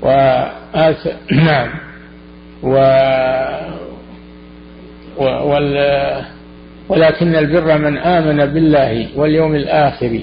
[0.01, 1.13] وآتى
[1.45, 1.69] نعم.
[2.63, 2.75] و
[5.19, 6.23] وال
[6.89, 10.21] ولكن البر من آمن بالله واليوم الآخر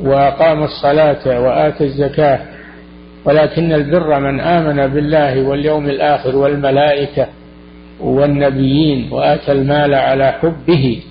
[0.00, 2.40] وأقام الصلاة وآتى الزكاة.
[3.24, 7.26] ولكن البر من آمن بالله واليوم الآخر والملائكة
[8.00, 11.02] والنبيين وآتى المال على حبه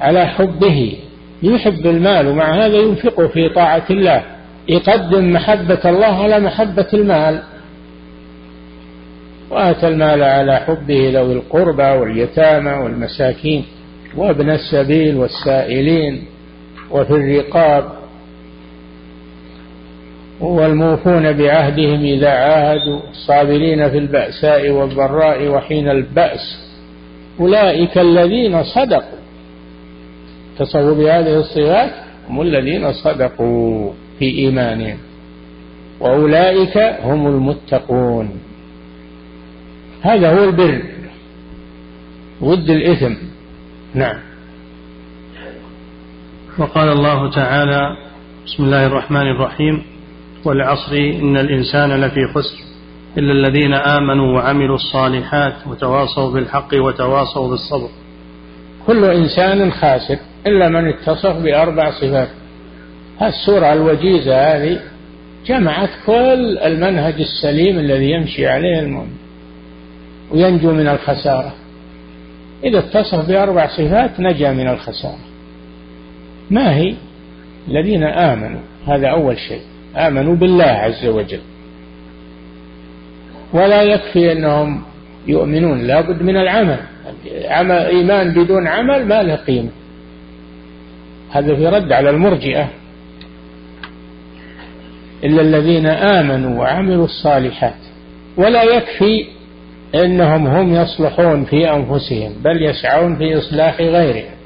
[0.00, 0.96] على حبه
[1.42, 4.22] يحب المال ومع هذا ينفقه في طاعة الله
[4.68, 7.42] يقدم محبة الله على محبة المال.
[9.50, 13.64] وآتى المال على حبه ذوي القربى واليتامى والمساكين
[14.16, 16.24] وابن السبيل والسائلين
[16.90, 17.84] وفي الرقاب.
[20.40, 26.40] والموفون بعهدهم إذا عاهدوا الصابرين في البأساء والضراء وحين البأس.
[27.40, 29.18] أولئك الذين صدقوا.
[30.56, 31.90] اتصفوا بهذه الصفات
[32.28, 34.98] هم الذين صدقوا في إيمانهم.
[36.00, 38.30] وأولئك هم المتقون.
[40.02, 40.82] هذا هو البر.
[42.40, 43.14] ود الإثم.
[43.94, 44.18] نعم.
[46.58, 47.96] وقال الله تعالى
[48.46, 49.95] بسم الله الرحمن الرحيم.
[50.46, 52.58] والعصر إن الإنسان لفي خسر
[53.18, 57.88] إلا الذين آمنوا وعملوا الصالحات وتواصوا بالحق وتواصوا بالصبر.
[58.86, 62.28] كل إنسان خاسر إلا من اتصف بأربع صفات.
[63.22, 64.80] السورة الوجيزة هذه
[65.46, 69.16] جمعت كل المنهج السليم الذي يمشي عليه المؤمن
[70.30, 71.54] وينجو من الخسارة.
[72.64, 75.18] إذا اتصف بأربع صفات نجا من الخسارة.
[76.50, 76.94] ما هي؟
[77.68, 78.60] الذين آمنوا.
[78.86, 79.62] هذا أول شيء.
[79.96, 81.40] آمنوا بالله عز وجل.
[83.52, 84.82] ولا يكفي أنهم
[85.26, 86.78] يؤمنون لابد من العمل.
[87.44, 89.70] عمل إيمان بدون عمل ما له قيمة.
[91.30, 92.68] هذا في رد على المرجئة.
[95.24, 97.74] إلا الذين آمنوا وعملوا الصالحات.
[98.36, 99.26] ولا يكفي
[99.94, 104.36] أنهم هم يصلحون في أنفسهم بل يسعون في إصلاح غيرهم.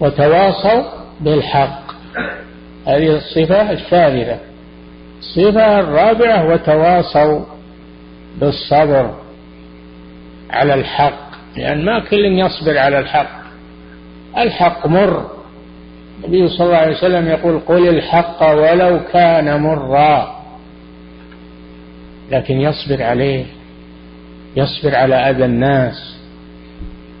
[0.00, 0.82] وتواصوا
[1.20, 1.84] بالحق.
[2.86, 4.38] هذه الصفة الثالثة.
[5.18, 7.44] الصفه الرابعة وتواصوا
[8.40, 9.14] بالصبر
[10.50, 11.24] على الحق
[11.56, 13.44] لأن ما كل يصبر على الحق.
[14.38, 15.30] الحق مر.
[16.24, 20.44] النبي صلى الله عليه وسلم يقول قل الحق ولو كان مرا.
[22.30, 23.44] لكن يصبر عليه.
[24.56, 26.16] يصبر على أذى الناس.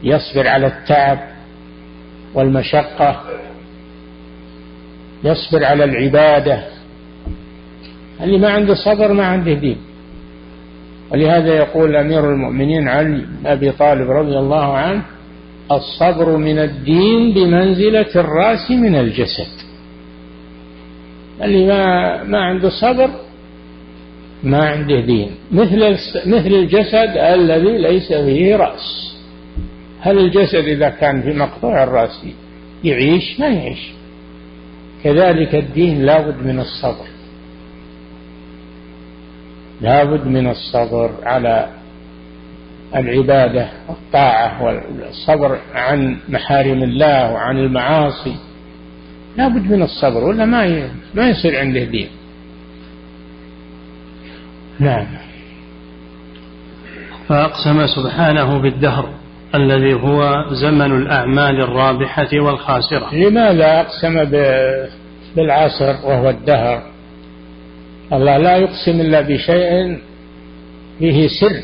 [0.02, 1.18] يصبر على التعب
[2.34, 3.20] والمشقة.
[5.24, 6.64] يصبر على العبادة.
[8.20, 9.76] اللي ما عنده صبر ما عنده دين.
[11.10, 15.02] ولهذا يقول أمير المؤمنين علي أبي طالب رضي الله عنه
[15.72, 19.64] الصبر من الدين بمنزلة الرأس من الجسد.
[21.42, 23.10] اللي ما ما عنده صبر
[24.42, 25.30] ما عنده دين.
[25.52, 25.96] مثل
[26.26, 29.14] مثل الجسد الذي ليس فيه رأس.
[30.00, 32.20] هل الجسد إذا كان في مقطوع الرأس
[32.84, 33.92] يعيش؟ ما يعيش.
[35.04, 37.06] كذلك الدين لابد من الصبر.
[39.80, 41.68] لابد من الصبر على
[42.96, 48.36] العبادة والطاعة والصبر عن محارم الله وعن المعاصي.
[49.36, 52.08] لابد من الصبر ولا ما ما يصير عنده دين.
[54.78, 55.06] نعم.
[57.28, 59.23] فأقسم سبحانه بالدهر.
[59.54, 63.14] الذي هو زمن الأعمال الرابحة والخاسرة.
[63.14, 64.24] لماذا أقسم
[65.36, 66.82] بالعصر وهو الدهر؟
[68.12, 69.98] الله لا يقسم إلا بشيء
[70.98, 71.62] فيه سر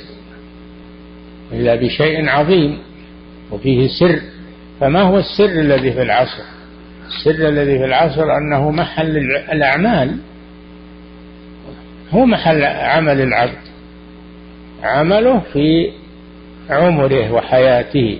[1.52, 2.78] إلا بشيء عظيم
[3.50, 4.20] وفيه سر.
[4.80, 6.42] فما هو السر الذي في العصر؟
[7.08, 9.16] السر الذي في العصر أنه محل
[9.52, 10.16] الأعمال.
[12.10, 13.60] هو محل عمل العبد.
[14.82, 15.90] عمله في
[16.70, 18.18] عمره وحياته.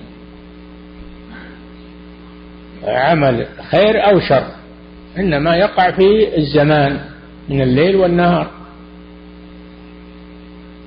[2.85, 4.47] عمل خير أو شر
[5.19, 7.01] إنما يقع في الزمان
[7.49, 8.51] من الليل والنهار.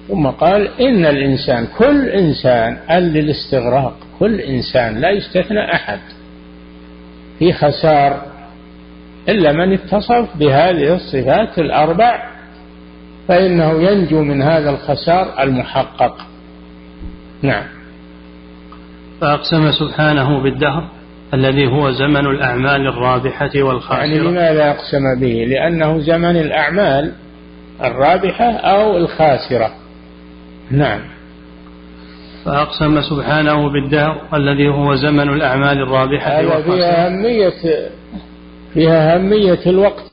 [0.08, 6.00] ثم قال إن الإنسان كل إنسان قال للاستغراق كل إنسان لا يستثنى أحد
[7.40, 8.26] في خسار
[9.30, 12.24] إلا من اتصف بهذه الصفات الأربع
[13.28, 16.26] فإنه ينجو من هذا الخسار المحقق.
[17.44, 17.64] نعم.
[19.22, 20.90] فأقسم سبحانه بالدهر
[21.34, 23.98] الذي هو زمن الأعمال الرابحة والخاسرة.
[23.98, 27.12] يعني لماذا أقسم به؟ لأنه زمن الأعمال
[27.84, 29.72] الرابحة أو الخاسرة.
[30.72, 31.02] نعم.
[32.46, 37.90] فأقسم سبحانه بالدهر الذي هو زمن الأعمال الرابحة هذا فيها أهمية
[38.74, 40.13] فيها أهمية الوقت.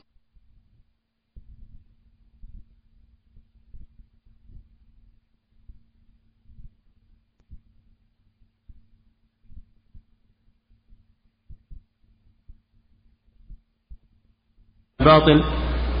[15.03, 15.43] باطل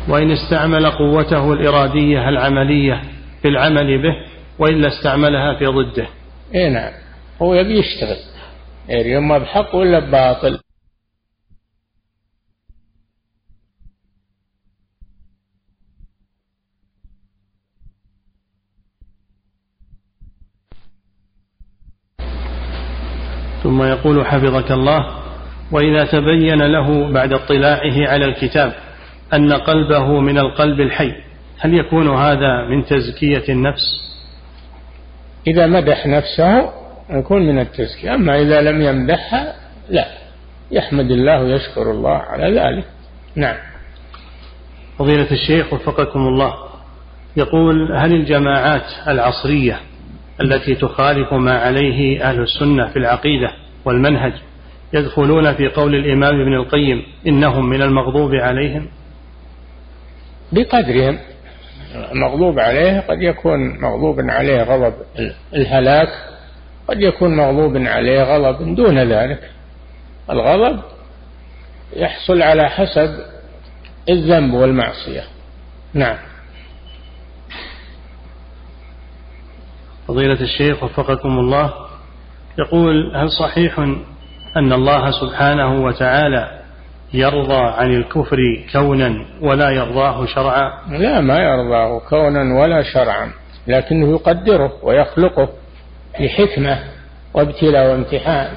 [0.07, 3.01] وإن استعمل قوته الإرادية العملية
[3.41, 4.15] في العمل به
[4.59, 6.07] وإلا استعملها في ضده.
[6.55, 6.91] إي نعم.
[7.41, 8.17] هو يبي يشتغل.
[8.89, 10.59] يعني اما بحق ولا بباطل
[23.63, 25.21] ثم يقول حفظك الله
[25.71, 28.73] وإذا تبين له بعد اطلاعه على الكتاب
[29.33, 31.13] أن قلبه من القلب الحي.
[31.59, 34.11] هل يكون هذا من تزكية النفس؟
[35.47, 36.69] إذا مدح نفسه
[37.09, 38.15] يكون من التزكية.
[38.15, 39.55] أما إذا لم يمدحها
[39.89, 40.05] لا.
[40.71, 42.85] يحمد الله ويشكر الله على ذلك.
[43.35, 43.55] نعم.
[44.99, 46.53] فضيلة الشيخ وفقكم الله.
[47.37, 49.79] يقول هل الجماعات العصرية
[50.41, 53.51] التي تخالف ما عليه أهل السنة في العقيدة
[53.85, 54.33] والمنهج
[54.93, 58.87] يدخلون في قول الإمام ابن القيم إنهم من المغضوب عليهم؟
[60.51, 61.19] بقدرهم.
[62.13, 64.93] مغضوب عليه قد يكون مغضوب عليه غضب
[65.53, 66.09] الهلاك
[66.87, 69.49] قد يكون مغضوب عليه غضب دون ذلك.
[70.29, 70.81] الغضب
[71.95, 73.09] يحصل على حسب
[74.09, 75.23] الذنب والمعصية.
[75.93, 76.17] نعم.
[80.07, 81.73] فضيلة الشيخ وفقكم الله
[82.59, 83.79] يقول هل صحيح
[84.57, 86.60] أن الله سبحانه وتعالى
[87.13, 88.37] يرضى عن الكفر
[88.73, 90.71] كونا ولا يرضاه شرعا.
[90.89, 93.31] لا ما يرضاه كونا ولا شرعا
[93.67, 95.49] لكنه يقدره ويخلقه
[96.19, 96.79] لحكمة
[97.33, 98.51] وابتلاء وامتحان.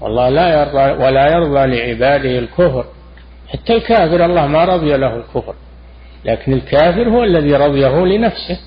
[0.00, 2.84] والله لا يرضى ولا يرضى لعباده الكفر
[3.48, 5.54] حتى الكافر الله ما رضي له الكفر
[6.24, 8.60] لكن الكافر هو الذي رضيه لنفسه.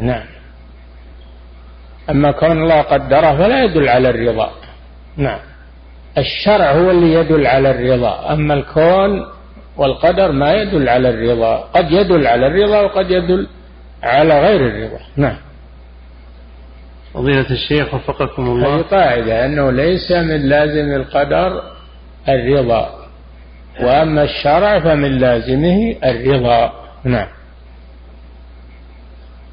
[0.00, 0.26] نعم.
[2.10, 4.50] أما كون الله قدره فلا يدل على الرضا.
[5.16, 5.51] نعم.
[6.18, 9.26] الشرع هو اللي يدل على الرضا أما الكون
[9.76, 13.48] والقدر ما يدل على الرضا قد يدل على الرضا وقد يدل
[14.02, 15.00] على غير الرضا.
[15.16, 15.36] نعم.
[17.14, 18.76] فضيلة الشيخ وفقكم الله.
[18.76, 21.62] هذه قاعدة أنه ليس من لازم القدر
[22.28, 22.88] الرضا.
[23.82, 26.72] وأما الشرع فمن لازمه الرضا.
[27.04, 27.28] نعم.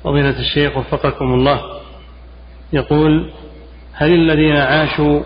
[0.04, 1.62] فضيلة الشيخ وفقكم الله.
[2.74, 3.32] يقول
[3.94, 5.22] هل الذين عاشوا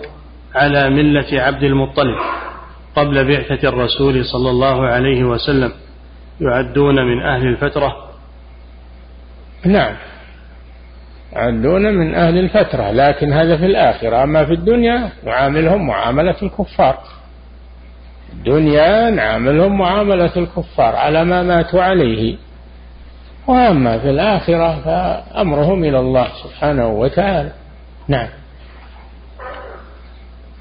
[0.56, 2.18] على ملة عبد المطلب
[2.96, 5.72] قبل بعثة الرسول صلى الله عليه وسلم
[6.42, 7.96] يعدون من أهل الفترة.
[9.66, 9.96] نعم.
[11.34, 14.24] يعدون من أهل الفترة لكن هذا في الآخرة.
[14.24, 16.98] أما في الدنيا نعاملهم معاملة الكفار.
[18.34, 22.38] الدنيا نعاملهم معاملة الكفار على ما ماتوا عليه.
[23.48, 27.52] وأما في الآخرة فأمرهم إلى الله سبحانه وتعالى.
[28.08, 28.28] نعم.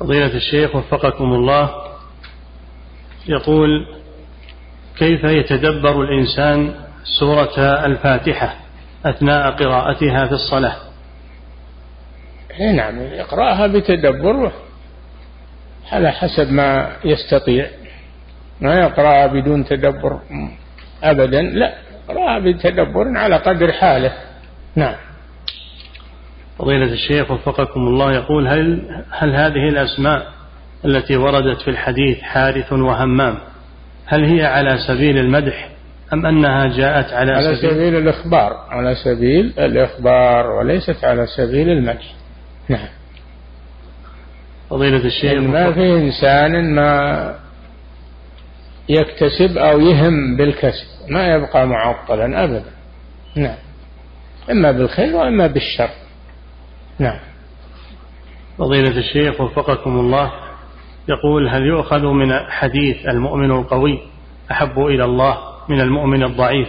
[0.03, 1.71] فضيلة الشيخ وفقكم الله
[3.27, 3.87] يقول
[4.99, 6.75] كيف يتدبر الإنسان
[7.21, 8.55] سورة الفاتحة
[9.07, 10.77] أثناء قراءتها في الصلاة؟
[12.61, 14.53] إيه نعم يقرأها بتدبر
[15.93, 17.67] على حسب ما يستطيع.
[18.61, 20.21] ما يقرأها بدون تدبر
[21.03, 21.75] أبدا لا
[22.09, 24.13] يقرأها بتدبر على قدر حاله.
[24.77, 24.95] نعم.
[26.59, 30.27] فضيلة الشيخ وفقكم الله يقول هل هل هذه الأسماء
[30.85, 33.39] التي وردت في الحديث حارث وهمام
[34.07, 35.69] هل هي على سبيل المدح
[36.13, 42.15] أم أنها جاءت على, على سبيل, سبيل الإخبار على سبيل الإخبار وليست على سبيل المدح.
[42.69, 42.89] نعم.
[44.71, 47.35] فضيلة الشيخ ما في إنسان ما
[48.89, 52.71] يكتسب أو يهم بالكسب ما يبقى معطلا أبدا.
[53.37, 53.57] نعم.
[54.51, 55.91] إما بالخير وإما بالشر.
[57.03, 57.19] نعم.
[58.59, 60.33] فضيلة الشيخ وفقكم الله
[61.09, 63.99] يقول هل يؤخذ من حديث المؤمن القوي
[64.51, 65.39] أحب إلى الله
[65.69, 66.69] من المؤمن الضعيف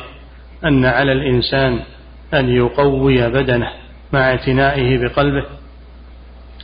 [0.66, 1.80] أن على الإنسان
[2.34, 3.70] أن يقوي بدنه
[4.14, 5.46] مع اعتنائه بقلبه؟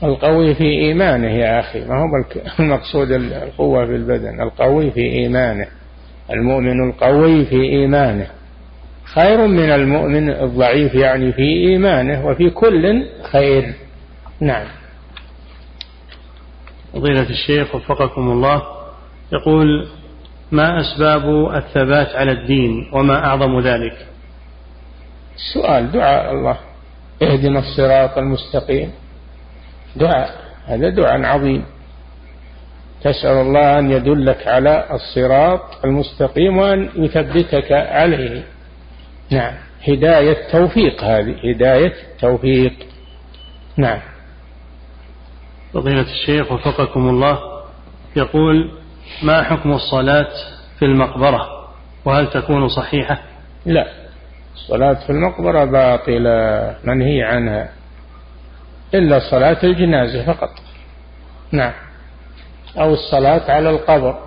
[0.04, 2.06] القوي في إيمانه يا أخي ما هو
[2.60, 5.68] المقصود القوة في البدن القوي في إيمانه
[6.30, 8.28] المؤمن القوي في إيمانه.
[9.14, 13.74] خير من المؤمن الضعيف يعني في إيمانه وفي كل خير.
[14.40, 14.68] نعم.
[16.94, 18.62] فضيلة الشيخ وفقكم الله.
[19.34, 19.88] يقول
[20.52, 24.08] ما أسباب الثبات على الدين وما أعظم ذلك؟
[25.36, 26.58] السؤال دعاء الله.
[27.22, 28.92] اهدنا الصراط المستقيم.
[29.96, 30.30] دعاء
[30.66, 31.66] هذا دعاء عظيم.
[33.02, 38.44] تسأل الله أن يدلك على الصراط المستقيم وأن يثبتك عليه.
[39.32, 39.54] نعم.
[39.88, 41.36] هداية توفيق هذه.
[41.52, 42.74] هداية توفيق.
[43.78, 44.00] نعم.
[45.74, 47.40] فضيلة الشيخ وفقكم الله
[48.16, 48.72] يقول
[49.24, 50.30] ما حكم الصلاة
[50.80, 51.70] في المقبرة؟
[52.06, 53.22] وهل تكون صحيحة؟
[53.66, 53.88] لا.
[54.56, 57.70] الصلاة في المقبرة باطلة منهي عنها.
[58.94, 60.50] إلا صلاة الجنازة فقط.
[61.52, 61.74] نعم.
[62.80, 64.20] أو الصلاة على القبر.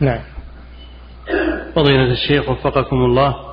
[0.00, 0.20] نعم.
[1.74, 3.49] فضيلة الشيخ وفقكم الله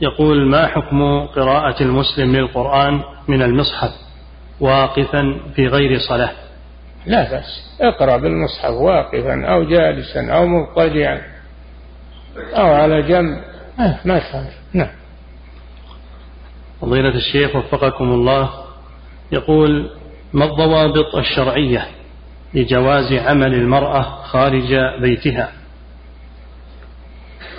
[0.00, 3.90] يقول ما حكم قراءة المسلم للقرآن من المصحف
[4.60, 6.32] واقفا في غير صلاة؟
[7.06, 7.76] لا بأس.
[7.80, 11.20] اقرأ بالمصحف واقفا أو جالسا أو مضطجعا
[12.36, 13.40] أو على جنب.
[14.04, 14.54] ما يخالف.
[14.72, 14.90] نعم.
[16.80, 18.50] فضيلة الشيخ وفقكم الله
[19.32, 19.90] يقول
[20.32, 21.86] ما الضوابط الشرعية
[22.54, 25.52] لجواز عمل المرأة خارج بيتها؟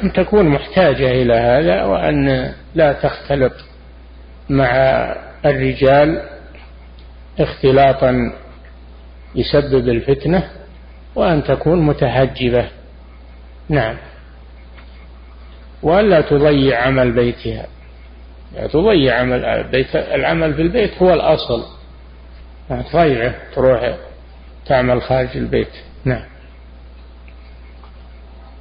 [0.04, 3.54] أن تكون محتاجة إلى هذا وأن لا تختلط
[4.50, 4.72] مع
[5.45, 6.22] الرجال
[7.39, 8.34] اختلاطا
[9.36, 10.50] يسبب الفتنة
[11.16, 12.68] وأن تكون متحجبة
[13.70, 13.98] نعم.
[15.84, 17.68] وألا تضيع عمل بيتها.
[18.74, 21.66] تضيع عمل بيت العمل في البيت هو الأصل.
[22.70, 23.95] تضيعه تروح
[24.66, 25.72] تعمل خارج البيت.
[26.06, 26.24] نعم.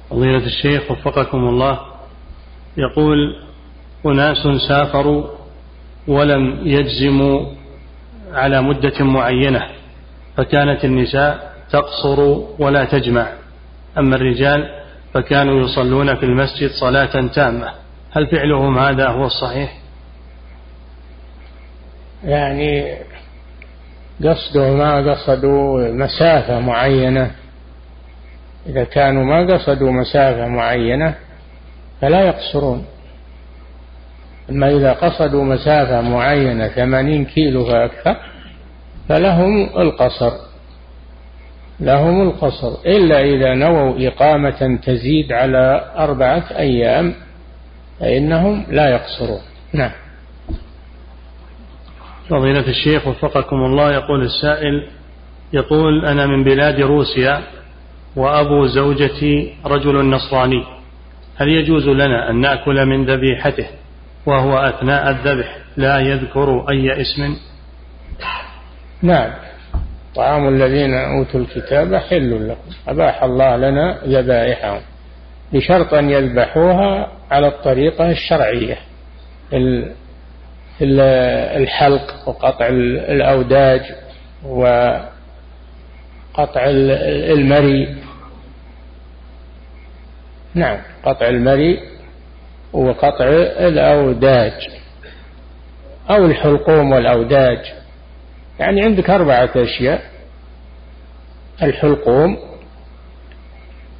[0.09, 1.79] فضيلة الشيخ وفقكم الله
[2.77, 3.17] يقول
[4.05, 5.23] أناس سافروا
[6.07, 7.45] ولم يجزموا
[8.33, 9.67] على مدة معينة
[10.37, 12.19] فكانت النساء تقصر
[12.59, 13.27] ولا تجمع
[13.97, 14.69] أما الرجال
[15.13, 17.71] فكانوا يصلون في المسجد صلاة تامة.
[18.11, 19.77] هل فعلهم هذا هو الصحيح؟
[22.23, 22.97] يعني
[24.23, 27.31] قصده ما قصدوا مسافة معينة
[28.67, 31.15] إذا كانوا ما قصدوا مسافة معينة
[32.01, 32.85] فلا يقصرون.
[34.49, 38.15] أما إذا قصدوا مسافة معينة ثمانين كيلو فأكثر
[39.09, 40.31] فلهم القصر.
[41.79, 42.85] لهم القصر.
[42.85, 47.13] إلا إذا نووا إقامة تزيد على أربعة أيام
[47.99, 49.41] فإنهم لا يقصرون.
[49.73, 49.91] نعم.
[52.29, 54.87] فضيلة الشيخ وفقكم الله يقول السائل
[55.53, 57.41] يقول أنا من بلاد روسيا.
[58.15, 60.63] وأبو زوجتي رجل نصراني.
[61.37, 63.67] هل يجوز لنا أن نأكل من ذبيحته
[64.25, 67.35] وهو أثناء الذبح لا يذكر أي اسم؟
[69.01, 69.33] نعم.
[70.15, 72.71] طعام الذين أوتوا الكتاب حل لكم.
[72.87, 74.81] أباح الله لنا ذبائحهم.
[75.53, 78.77] بشرط أن يذبحوها على الطريقة الشرعية.
[80.81, 82.67] الحلق وقطع
[83.09, 83.81] الأوداج
[86.37, 87.95] وقطع المري.
[90.53, 91.79] نعم قطع المري
[92.73, 93.25] وقطع
[93.67, 94.69] الأوداج
[96.09, 97.73] أو الحلقوم والأوداج.
[98.59, 100.01] يعني عندك أربعة أشياء.
[101.61, 102.37] الحلقوم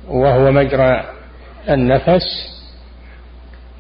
[0.08, 1.04] وهو مجرى
[1.70, 2.24] النفس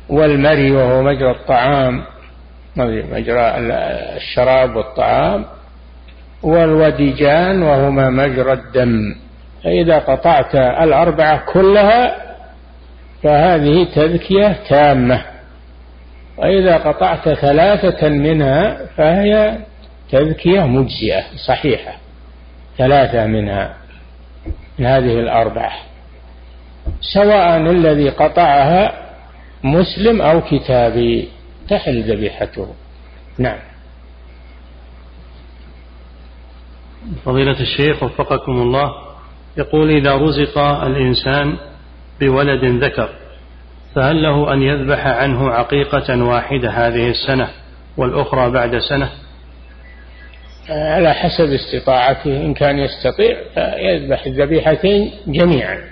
[0.10, 2.04] والمري وهو مجرى الطعام
[2.78, 3.58] مجرى
[4.18, 5.46] الشراب والطعام
[6.44, 9.16] والوديجان وهما مجرى الدم.
[9.64, 12.16] فإذا قطعت الأربعة كلها
[13.24, 15.22] فهذه تذكية تامة.
[16.38, 19.58] وإذا قطعت ثلاثة منها فهي
[20.12, 21.94] تذكية مجزئة صحيحة.
[22.78, 23.74] ثلاثة منها
[24.80, 25.74] من هذه الأربعة.
[27.02, 28.92] سواء الذي قطعها
[29.64, 31.30] مسلم أو كتابي
[31.70, 32.68] تحل ذبيحته.
[33.38, 33.67] نعم.
[37.26, 38.94] فضيلة الشيخ وفقكم الله
[39.58, 41.58] يقول إذا رزق الإنسان
[42.20, 43.10] بولد ذكر
[43.96, 47.48] فهل له أن يذبح عنه عقيقة واحدة هذه السنة
[47.98, 49.10] والأخرى بعد سنة؟
[50.70, 53.38] على حسب استطاعته إن كان يستطيع
[53.78, 55.84] يذبح الذبيحتين جميعا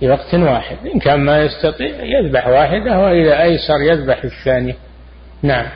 [0.00, 4.74] في وقت واحد إن كان ما يستطيع يذبح واحدة وإذا أيسر يذبح الثانية.
[5.42, 5.66] نعم.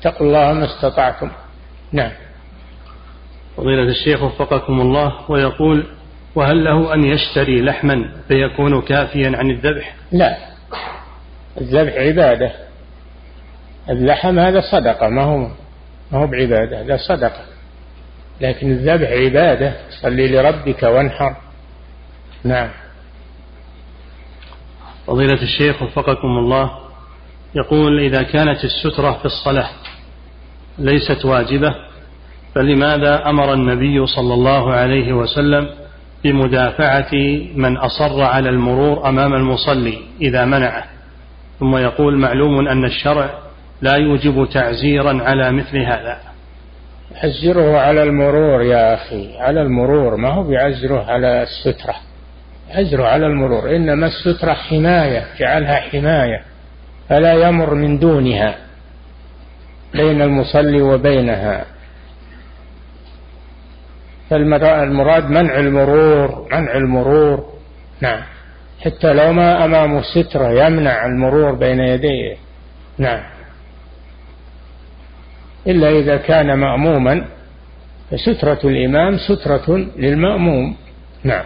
[0.00, 1.30] اتقوا الله ما استطعتم.
[1.92, 2.10] نعم.
[3.58, 5.86] فضيلة الشيخ وفقكم الله ويقول
[6.34, 10.36] وهل له أن يشتري لحما فيكون كافيا عن الذبح؟ لا.
[11.60, 12.52] الذبح عبادة.
[13.90, 15.38] اللحم هذا صدقة ما هو
[16.12, 17.42] ما هو بعبادة هذا صدقة.
[18.40, 21.36] لكن الذبح عبادة صلي لربك وانحر.
[22.44, 22.70] نعم.
[25.06, 26.70] فضيلة الشيخ وفقكم الله
[27.54, 29.70] يقول إذا كانت السترة في الصلاة
[30.78, 31.87] ليست واجبة
[32.54, 35.68] فلماذا أمر النبي صلى الله عليه وسلم
[36.24, 37.12] بمدافعة
[37.54, 40.84] من أصر على المرور أمام المصلي إذا منعه؟
[41.60, 43.30] ثم يقول معلوم أن الشرع
[43.82, 46.18] لا يوجب تعزيرا على مثل هذا.
[47.14, 51.94] عزره على المرور يا أخي على المرور ما هو بعزره على السترة؟
[52.70, 56.42] عزره على المرور إنما السترة حماية جعلها حماية
[57.08, 58.54] فلا يمر من دونها
[59.92, 61.64] بين المصلي وبينها.
[64.30, 67.44] فالمراد منع المرور منع المرور.
[68.00, 68.22] نعم.
[68.80, 72.36] حتى لو ما أمامه سترة يمنع المرور بين يديه.
[72.98, 73.22] نعم.
[75.66, 77.24] إلا إذا كان مأموما
[78.10, 80.76] فسترة الإمام سترة للمأموم.
[81.24, 81.44] نعم.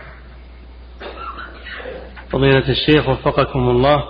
[2.31, 4.03] فضيلة الشيخ وفقكم الله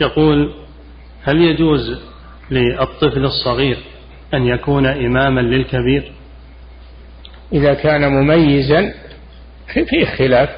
[0.00, 0.54] يقول
[1.22, 2.00] هل يجوز
[2.50, 3.78] للطفل الصغير
[4.34, 6.12] أن يكون إماما للكبير؟
[7.52, 8.92] إذا كان مميزا
[9.72, 10.48] في خلاف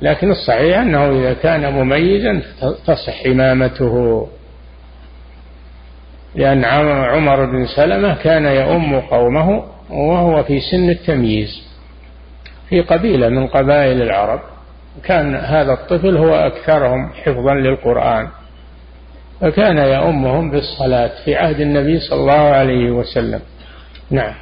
[0.00, 2.42] لكن الصحيح أنه إذا كان مميزا
[2.86, 4.28] تصح إمامته.
[6.34, 6.64] لأن
[7.04, 11.62] عمر بن سلمة كان يؤم قومه وهو في سن التمييز.
[12.68, 14.40] في قبيلة من قبائل العرب
[15.04, 18.28] كان هذا الطفل هو أكثرهم حفظا للقرآن.
[19.40, 23.40] فكان يؤمهم بالصلاة في عهد النبي صلى الله عليه وسلم.
[24.10, 24.34] نعم.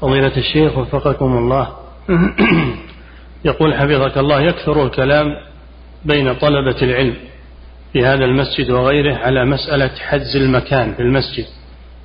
[0.00, 1.68] فضيلة الشيخ وفقكم الله.
[3.44, 5.26] يقول حفظك الله يكثر الكلام
[6.04, 7.16] بين طلبة العلم
[7.92, 11.46] في هذا المسجد وغيره على مسألة حجز المكان في المسجد.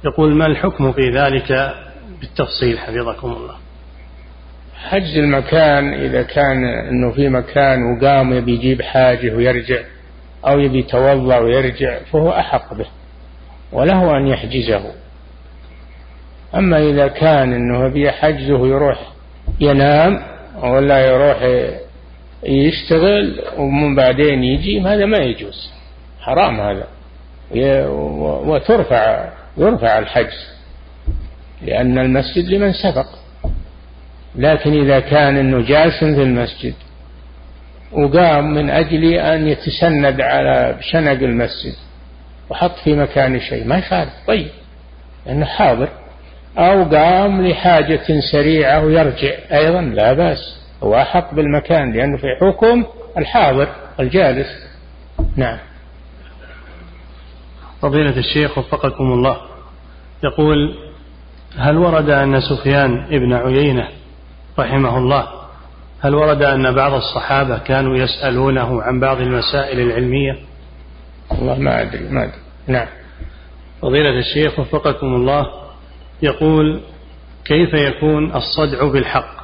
[0.05, 1.75] يقول ما الحكم في ذلك
[2.19, 3.55] بالتفصيل؟ حفظكم الله.
[4.75, 9.79] حجز المكان إذا كان أنه في مكان وقام يبي يجيب حاجة ويرجع
[10.47, 12.85] أو يبي يتوضأ ويرجع فهو أحق به
[13.71, 14.91] وله أن يحجزه.
[16.55, 19.11] أما إذا كان أنه بيحجزه يروح
[19.59, 20.23] ينام
[20.63, 21.37] ولا يروح
[22.43, 25.71] يشتغل ومن بعدين يجي هذا ما يجوز.
[26.19, 26.87] حرام هذا.
[28.45, 30.47] وترفع يرفع الحجز
[31.61, 33.07] لأن المسجد لمن سبق.
[34.35, 36.73] لكن إذا كان أنه جالس في المسجد
[37.91, 41.75] وقام من أجل أن يتسند على شنق المسجد
[42.49, 44.13] وحط في مكان شيء ما يخالف.
[44.27, 44.47] طيب.
[45.25, 45.89] لأنه حاضر.
[46.57, 49.31] أو قام لحاجة سريعة ويرجع.
[49.51, 50.61] أيضا لا بأس.
[50.83, 52.85] هو أحق بالمكان لأنه في حكم
[53.17, 53.67] الحاضر
[53.99, 54.47] الجالس.
[55.35, 55.57] نعم.
[57.81, 59.37] فضيلة الشيخ وفقكم الله.
[60.23, 60.75] يقول
[61.57, 63.87] هل ورد أن سفيان ابن عيينة
[64.59, 65.27] رحمه الله
[66.01, 70.37] هل ورد أن بعض الصحابة كانوا يسألونه عن بعض المسائل العلمية؟
[71.31, 72.35] والله ما أدري ما أدري.
[72.67, 72.87] نعم.
[73.81, 75.47] فضيلة الشيخ وفقكم الله.
[76.21, 76.81] يقول
[77.45, 79.41] كيف يكون الصدع بالحق؟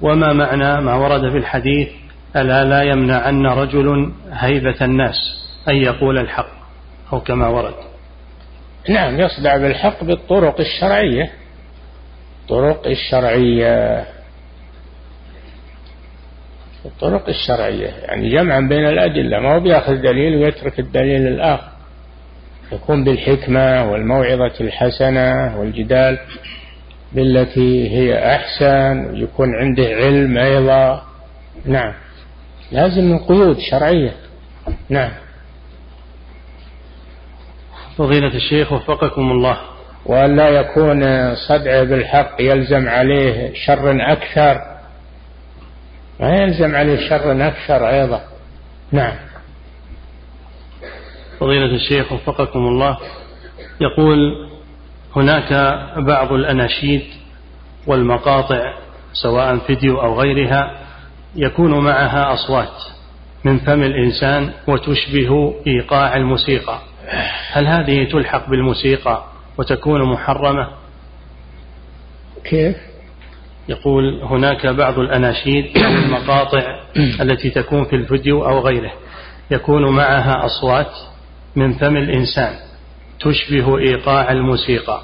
[0.00, 1.88] وما معنى ما ورد في الحديث
[2.36, 5.16] ألا لا يمنعن رجل هيبة الناس
[5.68, 6.48] أن يقول الحق؟
[7.12, 7.74] أو كما ورد.
[8.88, 11.32] نعم يصدع بالحق بالطرق الشرعية.
[12.42, 14.04] الطرق الشرعية.
[16.84, 19.40] الطرق الشرعية يعني جمعا بين الأدلة.
[19.40, 21.77] ما هو بياخذ دليل ويترك الدليل الآخر.
[22.72, 26.18] يكون بالحكمة والموعظة الحسنة والجدال
[27.12, 31.02] بالتي هي أحسن ويكون عنده علم أيضا.
[31.64, 31.94] نعم.
[32.72, 34.12] لازم من قيود شرعية.
[34.88, 35.10] نعم.
[37.96, 39.58] فضيلة الشيخ وفقكم الله.
[40.06, 41.00] وأن لا يكون
[41.34, 44.60] صدعه بالحق يلزم عليه شر أكثر.
[46.20, 48.20] ما يلزم عليه شر أكثر أيضا.
[48.92, 49.14] نعم.
[51.40, 52.98] فضيلة الشيخ وفقكم الله
[53.80, 54.48] يقول
[55.16, 55.52] هناك
[55.96, 57.02] بعض الأناشيد
[57.86, 58.74] والمقاطع
[59.12, 60.80] سواء فيديو أو غيرها
[61.36, 62.72] يكون معها أصوات
[63.44, 66.78] من فم الإنسان وتشبه إيقاع الموسيقى.
[67.52, 69.24] هل هذه تلحق بالموسيقى
[69.58, 70.68] وتكون محرمة؟
[72.44, 72.76] كيف؟
[73.68, 76.80] يقول هناك بعض الأناشيد أو المقاطع
[77.20, 78.92] التي تكون في الفيديو أو غيره
[79.50, 80.90] يكون معها أصوات
[81.56, 82.54] من فم الإنسان
[83.20, 85.02] تشبه إيقاع الموسيقى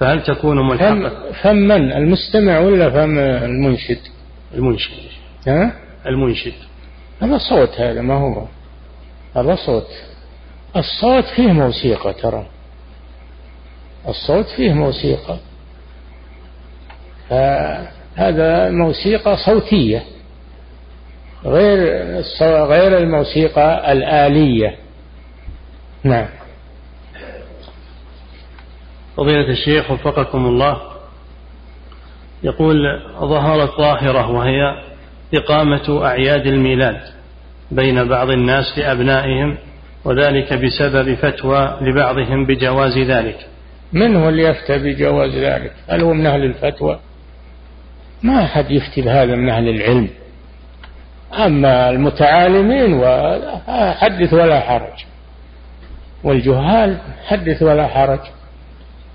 [0.00, 3.98] فهل تكون ملحقة؟ فم من؟ المستمع ولا فم المنشد؟
[4.54, 4.92] المنشد.
[5.48, 5.72] ها؟
[6.06, 6.52] المنشد.
[7.22, 8.46] هذا صوت هذا ما هو.
[9.36, 9.86] هذا صوت.
[10.76, 12.46] الصوت فيه موسيقى ترى.
[14.08, 15.38] الصوت فيه موسيقى.
[17.28, 20.02] فهذا موسيقى صوتية
[21.44, 21.78] غير
[22.42, 24.76] غير الموسيقى الآلية.
[26.04, 26.28] نعم.
[29.16, 30.80] فضيلة الشيخ وفقكم الله.
[32.42, 32.76] يقول
[33.20, 34.60] ظهرت ظاهرة وهي
[35.34, 37.00] إقامة أعياد الميلاد
[37.70, 39.58] بين بعض الناس لأبنائهم
[40.04, 43.46] وذلك بسبب فتوى لبعضهم بجواز ذلك.
[43.92, 47.00] من هو اللي يفتى بجواز ذلك؟ هل هو من أهل الفتوى؟
[48.22, 50.08] ما أحد يفتي بهذا من أهل العلم.
[51.38, 55.07] أما المتعالمين وحدث ولا حرج.
[56.24, 58.20] والجهال حدث ولا حرج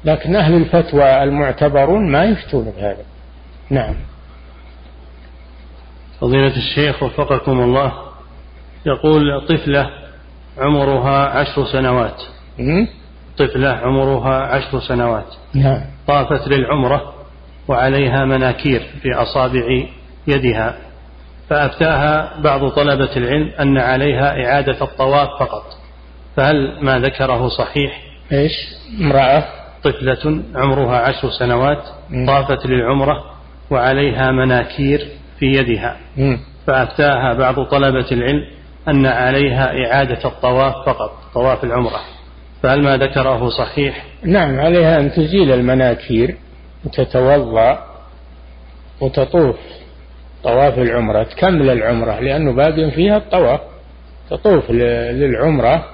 [0.05, 3.03] لكن أهل الفتوى المعتبرون ما يفتون بهذا.
[3.69, 3.95] نعم.
[6.21, 7.93] فضيلة الشيخ وفقكم الله
[8.85, 9.89] يقول طفلة
[10.57, 12.21] عمرها عشر سنوات.
[13.37, 15.35] طفلة عمرها عشر سنوات.
[15.53, 15.81] نعم.
[16.07, 17.13] طافت للعمرة
[17.67, 19.85] وعليها مناكير في أصابع
[20.27, 20.77] يدها.
[21.49, 25.82] فأفتاها بعض طلبة العلم أن عليها إعادة الطواف فقط.
[26.35, 28.51] فهل ما ذكره صحيح؟ إيش؟
[29.01, 29.43] امرأة.
[29.83, 31.83] طفلة عمرها عشر سنوات
[32.27, 33.23] طافت للعمرة
[33.71, 35.07] وعليها مناكير
[35.39, 35.97] في يدها.
[36.67, 38.45] فأفتاها بعض طلبة العلم
[38.87, 41.99] أن عليها إعادة الطواف فقط طواف العمرة.
[42.63, 46.35] فهل ما ذكره صحيح؟ نعم عليها أن تزيل المناكير
[46.85, 47.85] وتتوضأ
[49.01, 49.55] وتطوف.
[50.43, 53.59] طواف العمرة تكمل العمرة لأنه باقي فيها الطواف.
[54.29, 55.85] تطوف للعمرة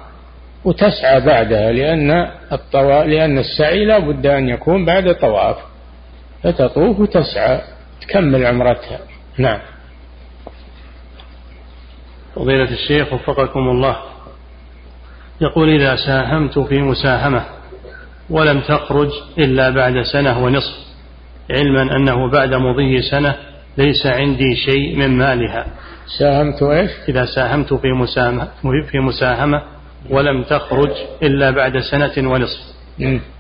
[0.66, 2.12] وتسعى بعدها لأن
[2.51, 5.57] الطواف لأن السعي لا بد أن يكون بعد الطواف
[6.43, 7.62] فتطوف وتسعى
[8.01, 8.99] تكمل عمرتها.
[9.38, 9.60] نعم.
[12.36, 13.95] فضيلة الشيخ وفقكم الله.
[15.41, 17.45] يقول إذا ساهمت في مساهمة
[18.30, 20.76] ولم تخرج إلا بعد سنة ونصف
[21.51, 23.36] علما أنه بعد مضي سنة
[23.78, 25.66] ليس عندي شيء من مالها.
[26.20, 28.47] ساهمت إيش؟ إذا ساهمت في مساهمة,
[28.91, 29.79] في مساهمة
[30.10, 30.91] ولم تخرج
[31.24, 32.60] إلا بعد سنة ونصف.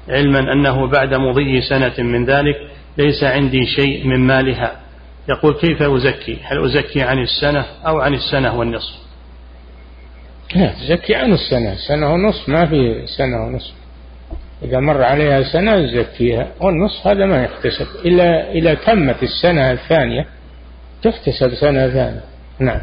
[0.09, 2.55] علما أنه بعد مضي سنة من ذلك
[2.97, 4.79] ليس عندي شيء من مالها.
[5.29, 8.95] يقول كيف أزكي؟ هل أزكي عن السنة أو عن السنة والنصف؟
[10.55, 11.75] لا تزكي عن السنة.
[11.87, 13.73] سنة ونصف ما في سنة ونصف.
[14.63, 17.87] إذا مر عليها سنة تزكيها والنصف هذا ما يحتسب.
[18.05, 20.25] إلا إذا تمت السنة الثانية
[21.03, 22.23] تحتسب سنة ثانية.
[22.59, 22.81] نعم.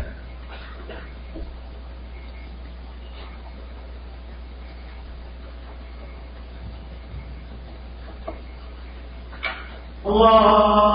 [10.07, 10.87] الله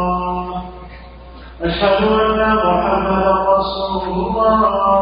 [0.00, 0.62] الله
[1.62, 4.99] أشهد أن محمدا رسول الله.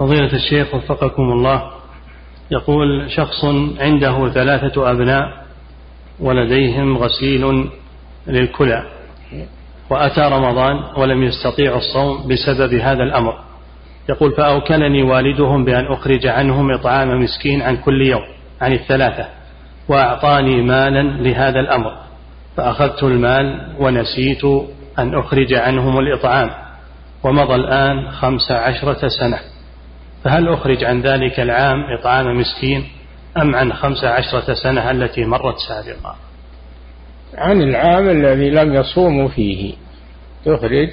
[0.00, 1.70] فضيلة الشيخ وفقكم الله
[2.50, 3.44] يقول شخص
[3.80, 5.44] عنده ثلاثة أبناء
[6.20, 7.70] ولديهم غسيل
[8.26, 8.86] للكلى
[9.90, 13.34] وأتى رمضان ولم يستطيعوا الصوم بسبب هذا الأمر.
[14.08, 18.24] يقول فأوكلني والدهم بأن أخرج عنهم إطعام مسكين عن كل يوم
[18.60, 19.28] عن الثلاثة
[19.88, 21.92] وأعطاني مالا لهذا الأمر.
[22.56, 24.44] فأخذت المال ونسيت
[24.98, 26.50] أن أخرج عنهم الإطعام
[27.22, 29.49] ومضى الآن خمس عشرة سنة.
[30.24, 32.88] فهل أخرج عن ذلك العام إطعام مسكين
[33.36, 36.16] أم عن خمس عشرة سنة التي مرت سابقا؟
[37.34, 39.74] عن العام الذي لم يصوموا فيه.
[40.44, 40.88] تخرج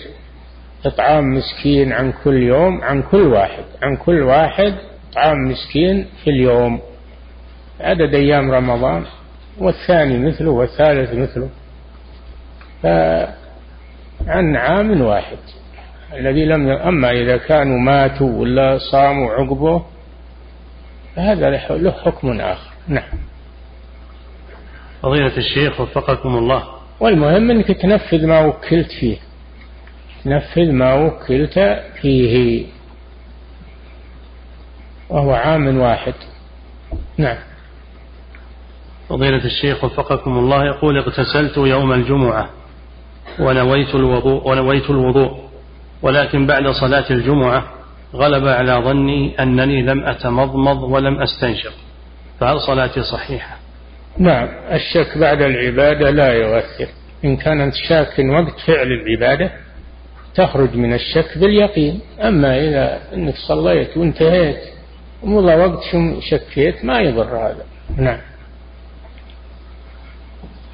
[0.86, 4.74] إطعام مسكين عن كل يوم عن كل واحد عن كل واحد
[5.12, 6.82] إطعام مسكين في اليوم.
[7.80, 9.06] عدد أيام رمضان
[9.58, 11.50] والثاني مثله والثالث مثله.
[12.84, 15.38] فعن عام واحد.
[16.14, 19.86] الذي لم أما إذا كانوا ماتوا ولا صاموا عقبه
[21.16, 22.72] فهذا له حكم آخر.
[22.88, 23.20] نعم.
[25.02, 26.64] فضيلة الشيخ وفقكم الله.
[27.00, 29.18] والمهم أنك تنفذ ما وكلت فيه.
[30.24, 32.66] تنفذ ما وكلت فيه.
[35.10, 36.14] وهو عام واحد.
[37.18, 37.38] نعم.
[39.10, 42.50] فضيلة الشيخ وفقكم الله يقول اغتسلت يوم الجمعة
[43.40, 45.47] ونويت الوضوء ونويت الوضوء.
[46.02, 47.64] ولكن بعد صلاة الجمعة
[48.14, 51.74] غلب على ظني أنني لم أتمضمض ولم أستنشق.
[52.40, 53.58] فهل صلاتي صحيحة؟
[54.18, 56.88] نعم الشك بعد العبادة لا يؤثر.
[57.26, 59.52] إن كانت شاك وقت فعل العبادة
[60.36, 62.00] تخرج من الشك باليقين.
[62.22, 64.60] أما إذا أنك صليت وانتهيت
[65.24, 65.84] ومضى وقت
[66.30, 67.66] شكيت ما يضر هذا.
[67.98, 68.20] نعم.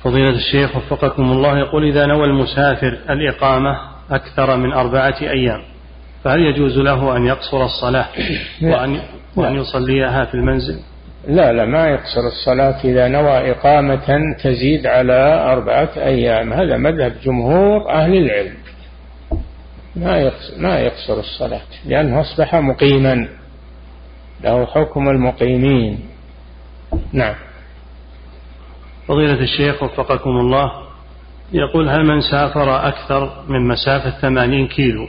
[0.03, 5.61] فضيلة الشيخ وفقكم الله يقول إذا نوى المسافر الإقامة أكثر من أربعة أيام.
[6.23, 8.05] فهل يجوز له أن يقصر الصلاة
[8.61, 9.01] وأن,
[9.35, 10.79] وأن يصليها في المنزل؟
[11.27, 16.53] لا لا ما يقصر الصلاة إذا نوى إقامة تزيد على أربعة أيام.
[16.53, 18.53] هذا مذهب جمهور أهل العلم.
[19.95, 23.27] ما يقصر, ما يقصر الصلاة لأنه أصبح مقيما.
[24.43, 25.99] له حكم المقيمين.
[27.13, 27.35] نعم.
[29.07, 30.82] فضيلة الشيخ وفقكم الله
[31.53, 35.07] يقول هل من سافر أكثر من مسافة ثمانين كيلو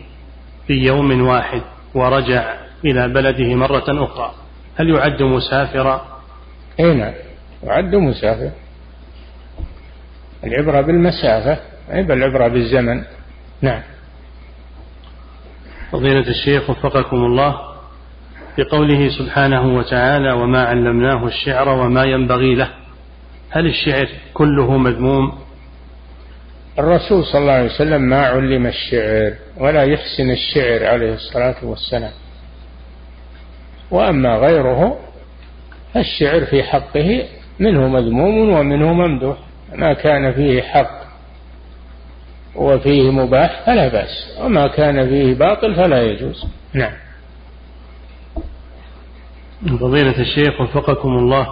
[0.66, 1.62] في يوم واحد
[1.94, 4.34] ورجع إلى بلده مرة أخرى
[4.76, 6.06] هل يعد مسافرا؟
[6.80, 7.14] أي نعم
[7.62, 8.50] يعد مسافر.
[10.44, 11.58] العبرة بالمسافة
[11.92, 13.04] أي العبرة بالزمن.
[13.62, 13.82] نعم.
[15.92, 17.58] فضيلة الشيخ وفقكم الله
[18.56, 22.68] في قوله سبحانه وتعالى وما علمناه الشعر وما ينبغي له.
[23.50, 25.43] هل الشعر كله مذموم؟
[26.78, 32.12] الرسول صلى الله عليه وسلم ما علم الشعر ولا يحسن الشعر عليه الصلاة والسلام.
[33.90, 34.98] وأما غيره
[35.96, 37.24] الشعر في حقه
[37.58, 39.36] منه مذموم ومنه ممدوح.
[39.74, 41.04] ما كان فيه حق
[42.56, 46.46] وفيه مباح فلا بأس وما كان فيه باطل فلا يجوز.
[46.72, 46.92] نعم.
[49.80, 51.46] فضيلة الشيخ وفقكم الله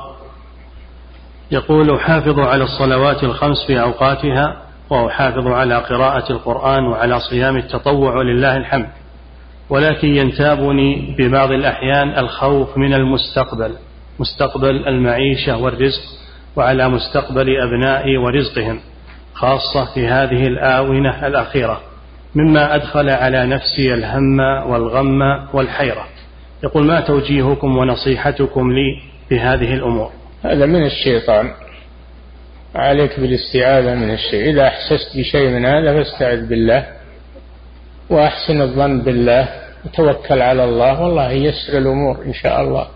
[1.50, 4.61] يقول حافظوا على الصلوات الخمس في أوقاتها
[5.00, 8.88] وأحافظ على قراءة القرآن وعلى صيام التطوع ولله الحمد
[9.70, 13.74] ولكن ينتابني ببعض الأحيان الخوف من المستقبل
[14.18, 16.02] مستقبل المعيشة والرزق
[16.56, 18.80] وعلى مستقبل أبنائي ورزقهم
[19.34, 21.80] خاصة في هذه الآونة الأخيرة
[22.34, 25.20] مما أدخل على نفسي الهم والغم
[25.52, 26.06] والحيرة.
[26.64, 30.10] يقول ما توجيهكم ونصيحتكم لي في هذه الأمور.
[30.44, 31.50] هذا من الشيطان.
[32.74, 34.50] عليك بالاستعاذة من الشيء.
[34.50, 36.86] إذا أحسست بشيء من هذا فاستعذ بالله
[38.10, 39.48] وأحسن الظن بالله
[39.84, 41.00] وتوكل على الله.
[41.00, 42.86] والله يسر الأمور إن شاء الله.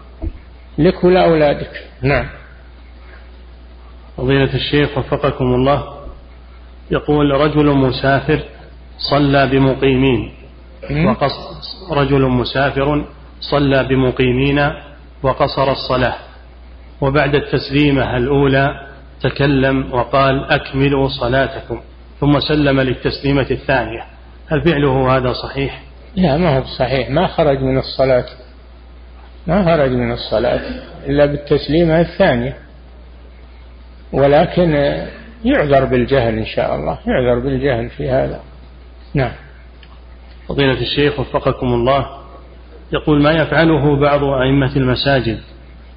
[0.79, 1.85] لك ولأولادك.
[2.03, 2.29] نعم.
[4.17, 5.97] فضيلة الشيخ وفقكم الله.
[6.91, 8.45] يقول رجل مسافر
[9.11, 10.33] صلى بمقيمين.
[11.07, 11.33] وقص
[11.91, 13.05] رجل مسافر
[13.41, 14.71] صلى بمقيمين
[15.23, 16.17] وقصر الصلاة.
[17.01, 18.87] وبعد التسليمة الأولى
[19.23, 21.81] تكلم وقال أكملوا صلاتكم
[22.21, 24.05] ثم سلم للتسليمة الثانية.
[24.49, 25.83] هل فعله هذا صحيح؟
[26.17, 27.11] لا ما هو صحيح.
[27.11, 28.27] ما خرج من الصلاة
[29.47, 30.61] ما خرج من الصلاة
[31.07, 32.57] إلا بالتسليمة الثانية.
[34.13, 34.73] ولكن
[35.45, 38.41] يعذر بالجهل إن شاء الله يعذر بالجهل في هذا.
[39.15, 39.33] نعم.
[40.49, 42.07] فضيلة الشيخ وفقكم الله
[42.93, 45.39] يقول ما يفعله بعض أئمة المساجد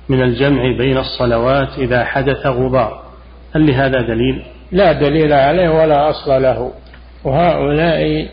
[0.10, 3.09] من الجمع بين الصلوات إذا حدث غبار؟
[3.56, 6.72] هل لهذا دليل؟ لا دليل عليه ولا أصل له.
[7.24, 8.30] وهؤلاء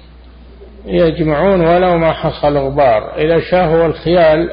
[0.87, 3.19] يجمعون ولو ما حصل غبار.
[3.19, 4.51] إذا شاهوا الخيال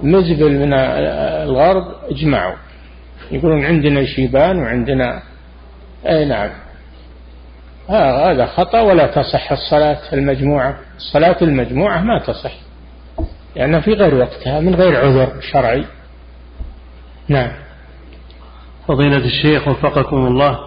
[0.00, 2.56] مزبل من الغرب اجمعوا.
[3.30, 5.22] يقولون عندنا شيبان وعندنا
[6.08, 6.50] أي نعم.
[7.88, 12.52] هذا خطأ ولا تصح الصلاة المجموعة؟ الصلاة المجموعة ما تصح
[13.56, 15.84] لأنها في غير وقتها من غير عذر شرعي.
[17.28, 17.52] نعم.
[18.88, 20.58] فضيلة الشيخ وفقكم الله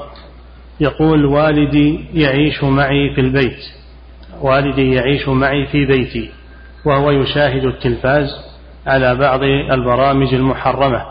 [0.80, 3.60] يقول والدي يعيش معي في البيت
[4.42, 6.32] والدي يعيش معي في بيتي
[6.86, 8.30] وهو يشاهد التلفاز
[8.88, 11.06] على بعض البرامج المحرمة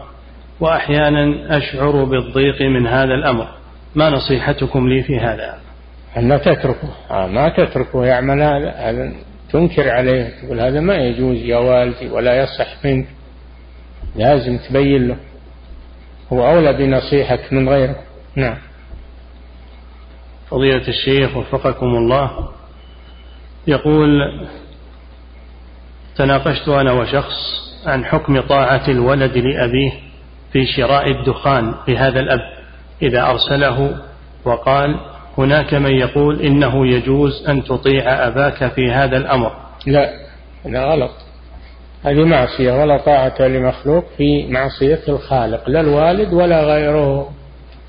[0.60, 3.48] وأحيانا أشعر بالضيق من هذا الأمر.
[3.94, 5.58] ما نصيحتكم لي في هذا؟
[6.16, 6.88] أن تتركه.
[7.10, 9.12] آه ما تتركه يعمل هذا
[9.52, 13.06] تنكر عليه تقول هذا ما يجوز يا والدي ولا يصح منك
[14.16, 15.16] لازم تبين له.
[16.32, 17.96] هو أولى بنصيحك من غيره.
[18.36, 18.56] نعم.
[20.50, 22.48] فضيلة الشيخ وفقكم الله
[23.66, 24.08] يقول
[26.16, 29.92] تناقشت أنا وشخص عن حكم طاعة الولد لأبيه
[30.52, 32.40] في شراء الدخان لهذا الأب
[33.02, 33.96] إذا أرسله
[34.44, 35.00] وقال
[35.38, 39.52] هناك من يقول إنه يجوز أن تطيع أباك في هذا الأمر.
[39.86, 40.10] لا
[40.66, 41.23] هذا غلط.
[42.04, 47.32] هذه معصية ولا طاعة لمخلوق في معصية الخالق لا الوالد ولا غيره.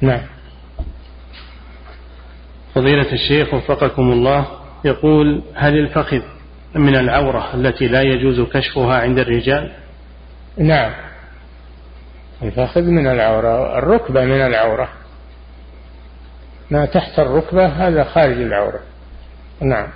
[0.01, 0.21] نعم.
[2.75, 4.47] فضيلة الشيخ وفقكم الله
[4.85, 6.21] يقول هل الفخذ
[6.75, 9.71] من العورة التي لا يجوز كشفها عند الرجال؟
[10.57, 10.93] نعم.
[12.43, 14.89] الفخذ من العورة الركبة من العورة.
[16.71, 18.79] ما تحت الركبة هذا خارج العورة.
[19.61, 19.87] نعم.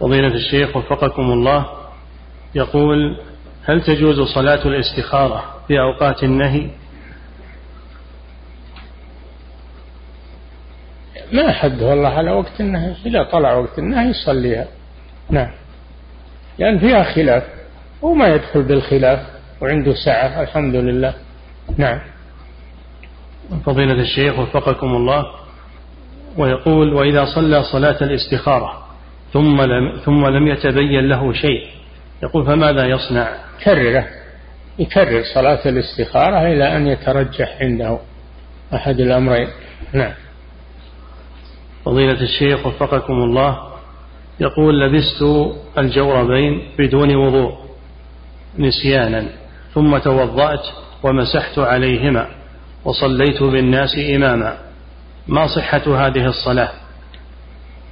[0.00, 1.83] فضيلة الشيخ وفقكم الله
[2.54, 3.16] يقول
[3.64, 6.70] هل تجوز صلاة الاستخارة في أوقات النهي؟
[11.32, 12.94] ما حده الله على وقت النهي.
[13.06, 14.66] إذا طلع وقت النهي يصليها.
[15.30, 15.50] نعم.
[16.58, 17.42] لأن فيها خلاف
[18.02, 19.20] وما يدخل بالخلاف
[19.60, 21.14] وعنده سعة الحمد لله.
[21.76, 22.00] نعم.
[23.66, 25.24] فضيلة الشيخ وفقكم الله
[26.36, 28.84] ويقول وإذا صلى صلاة الاستخارة
[29.32, 31.73] ثم لم ثم لم يتبين له شيء
[32.24, 33.28] يقول فماذا يصنع؟
[33.64, 34.06] كرره
[34.78, 37.98] يكرر صلاة الاستخارة إلى أن يترجح عنده
[38.74, 39.48] أحد الأمرين.
[39.92, 40.12] نعم.
[41.84, 43.58] فضيلة الشيخ وفقكم الله
[44.40, 45.24] يقول لبست
[45.78, 47.52] الجوربين بدون وضوء
[48.58, 49.28] نسيانا
[49.74, 50.66] ثم توضأت
[51.02, 52.28] ومسحت عليهما
[52.84, 54.58] وصليت بالناس إماما.
[55.28, 56.83] ما صحة هذه الصلاة؟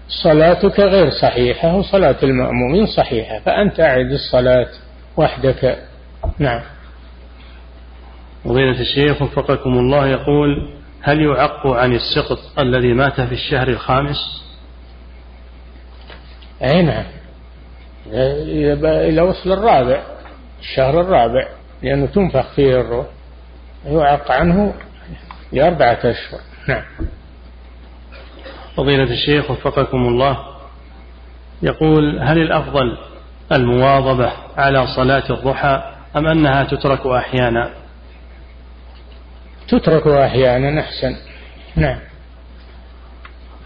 [0.09, 4.69] صلاتك غير صحيحة وصلاة المأمومين صحيحة فأنت أعد الصلاة
[5.17, 5.79] وحدك.
[6.39, 6.61] نعم.
[8.45, 10.69] فضيلة الشيخ وفقكم الله يقول
[11.03, 14.43] هل يعق عن السقط الذي مات في الشهر الخامس؟
[16.63, 17.05] أي نعم.
[18.07, 20.03] إلى وصل الرابع
[20.61, 21.49] الشهر الرابع
[21.83, 23.07] لأنه تنفخ فيه الروح
[23.87, 24.75] يعق عنه
[25.53, 26.41] لأربعة أشهر.
[26.69, 26.83] نعم.
[28.77, 30.39] فضيلة الشيخ وفقكم الله.
[31.63, 32.99] يقول هل الأفضل
[33.53, 35.83] المواظبة على صلاة الضحى
[36.17, 37.71] أم أنها تترك أحيانا؟
[39.69, 41.17] تترك أحيانا أحسن.
[41.77, 41.99] نعم.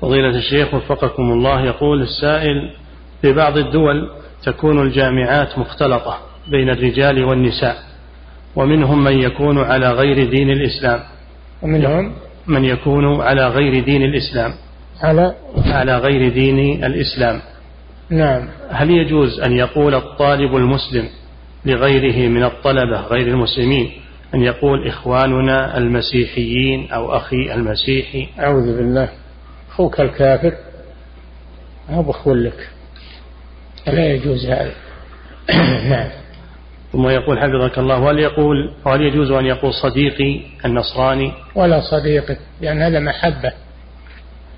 [0.01, 2.75] فضيلة الشيخ وفقكم الله يقول السائل
[3.23, 4.11] في بعض الدول
[4.43, 6.19] تكون الجامعات مختلطة
[6.51, 7.77] بين الرجال والنساء
[8.57, 11.01] ومنهم من يكون على غير دين الإسلام.
[11.63, 12.13] ومنهم؟
[12.47, 14.53] من يكون على غير دين الإسلام.
[15.03, 15.35] على
[15.67, 17.41] على غير دين الإسلام.
[18.11, 18.49] نعم.
[18.71, 21.09] هل يجوز أن يقول الطالب المسلم
[21.65, 23.91] لغيره من الطلبة غير المسلمين
[24.35, 29.09] أن يقول إخواننا المسيحيين أو أخي المسيحي؟ أعوذ بالله.
[29.71, 30.53] أخوك الكافر؟
[31.91, 32.69] أو بخو لك.
[33.87, 34.75] لا يجوز هذا.
[35.91, 36.11] نعم.
[36.93, 42.83] ثم يقول حفظك الله هل يقول وهل يجوز أن يقول صديقي النصراني؟ ولا صديقي لأن
[42.83, 43.53] هذا محبة.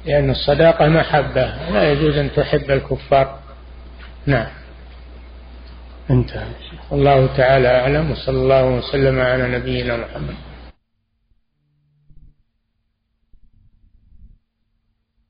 [0.07, 3.39] لأن الصداقة محبة لا يجوز أن تحب الكفار.
[4.27, 4.47] نعم.
[6.11, 6.47] انتهى.
[6.93, 10.35] الله تعالى أعلم وصلى الله وسلم على نبينا محمد.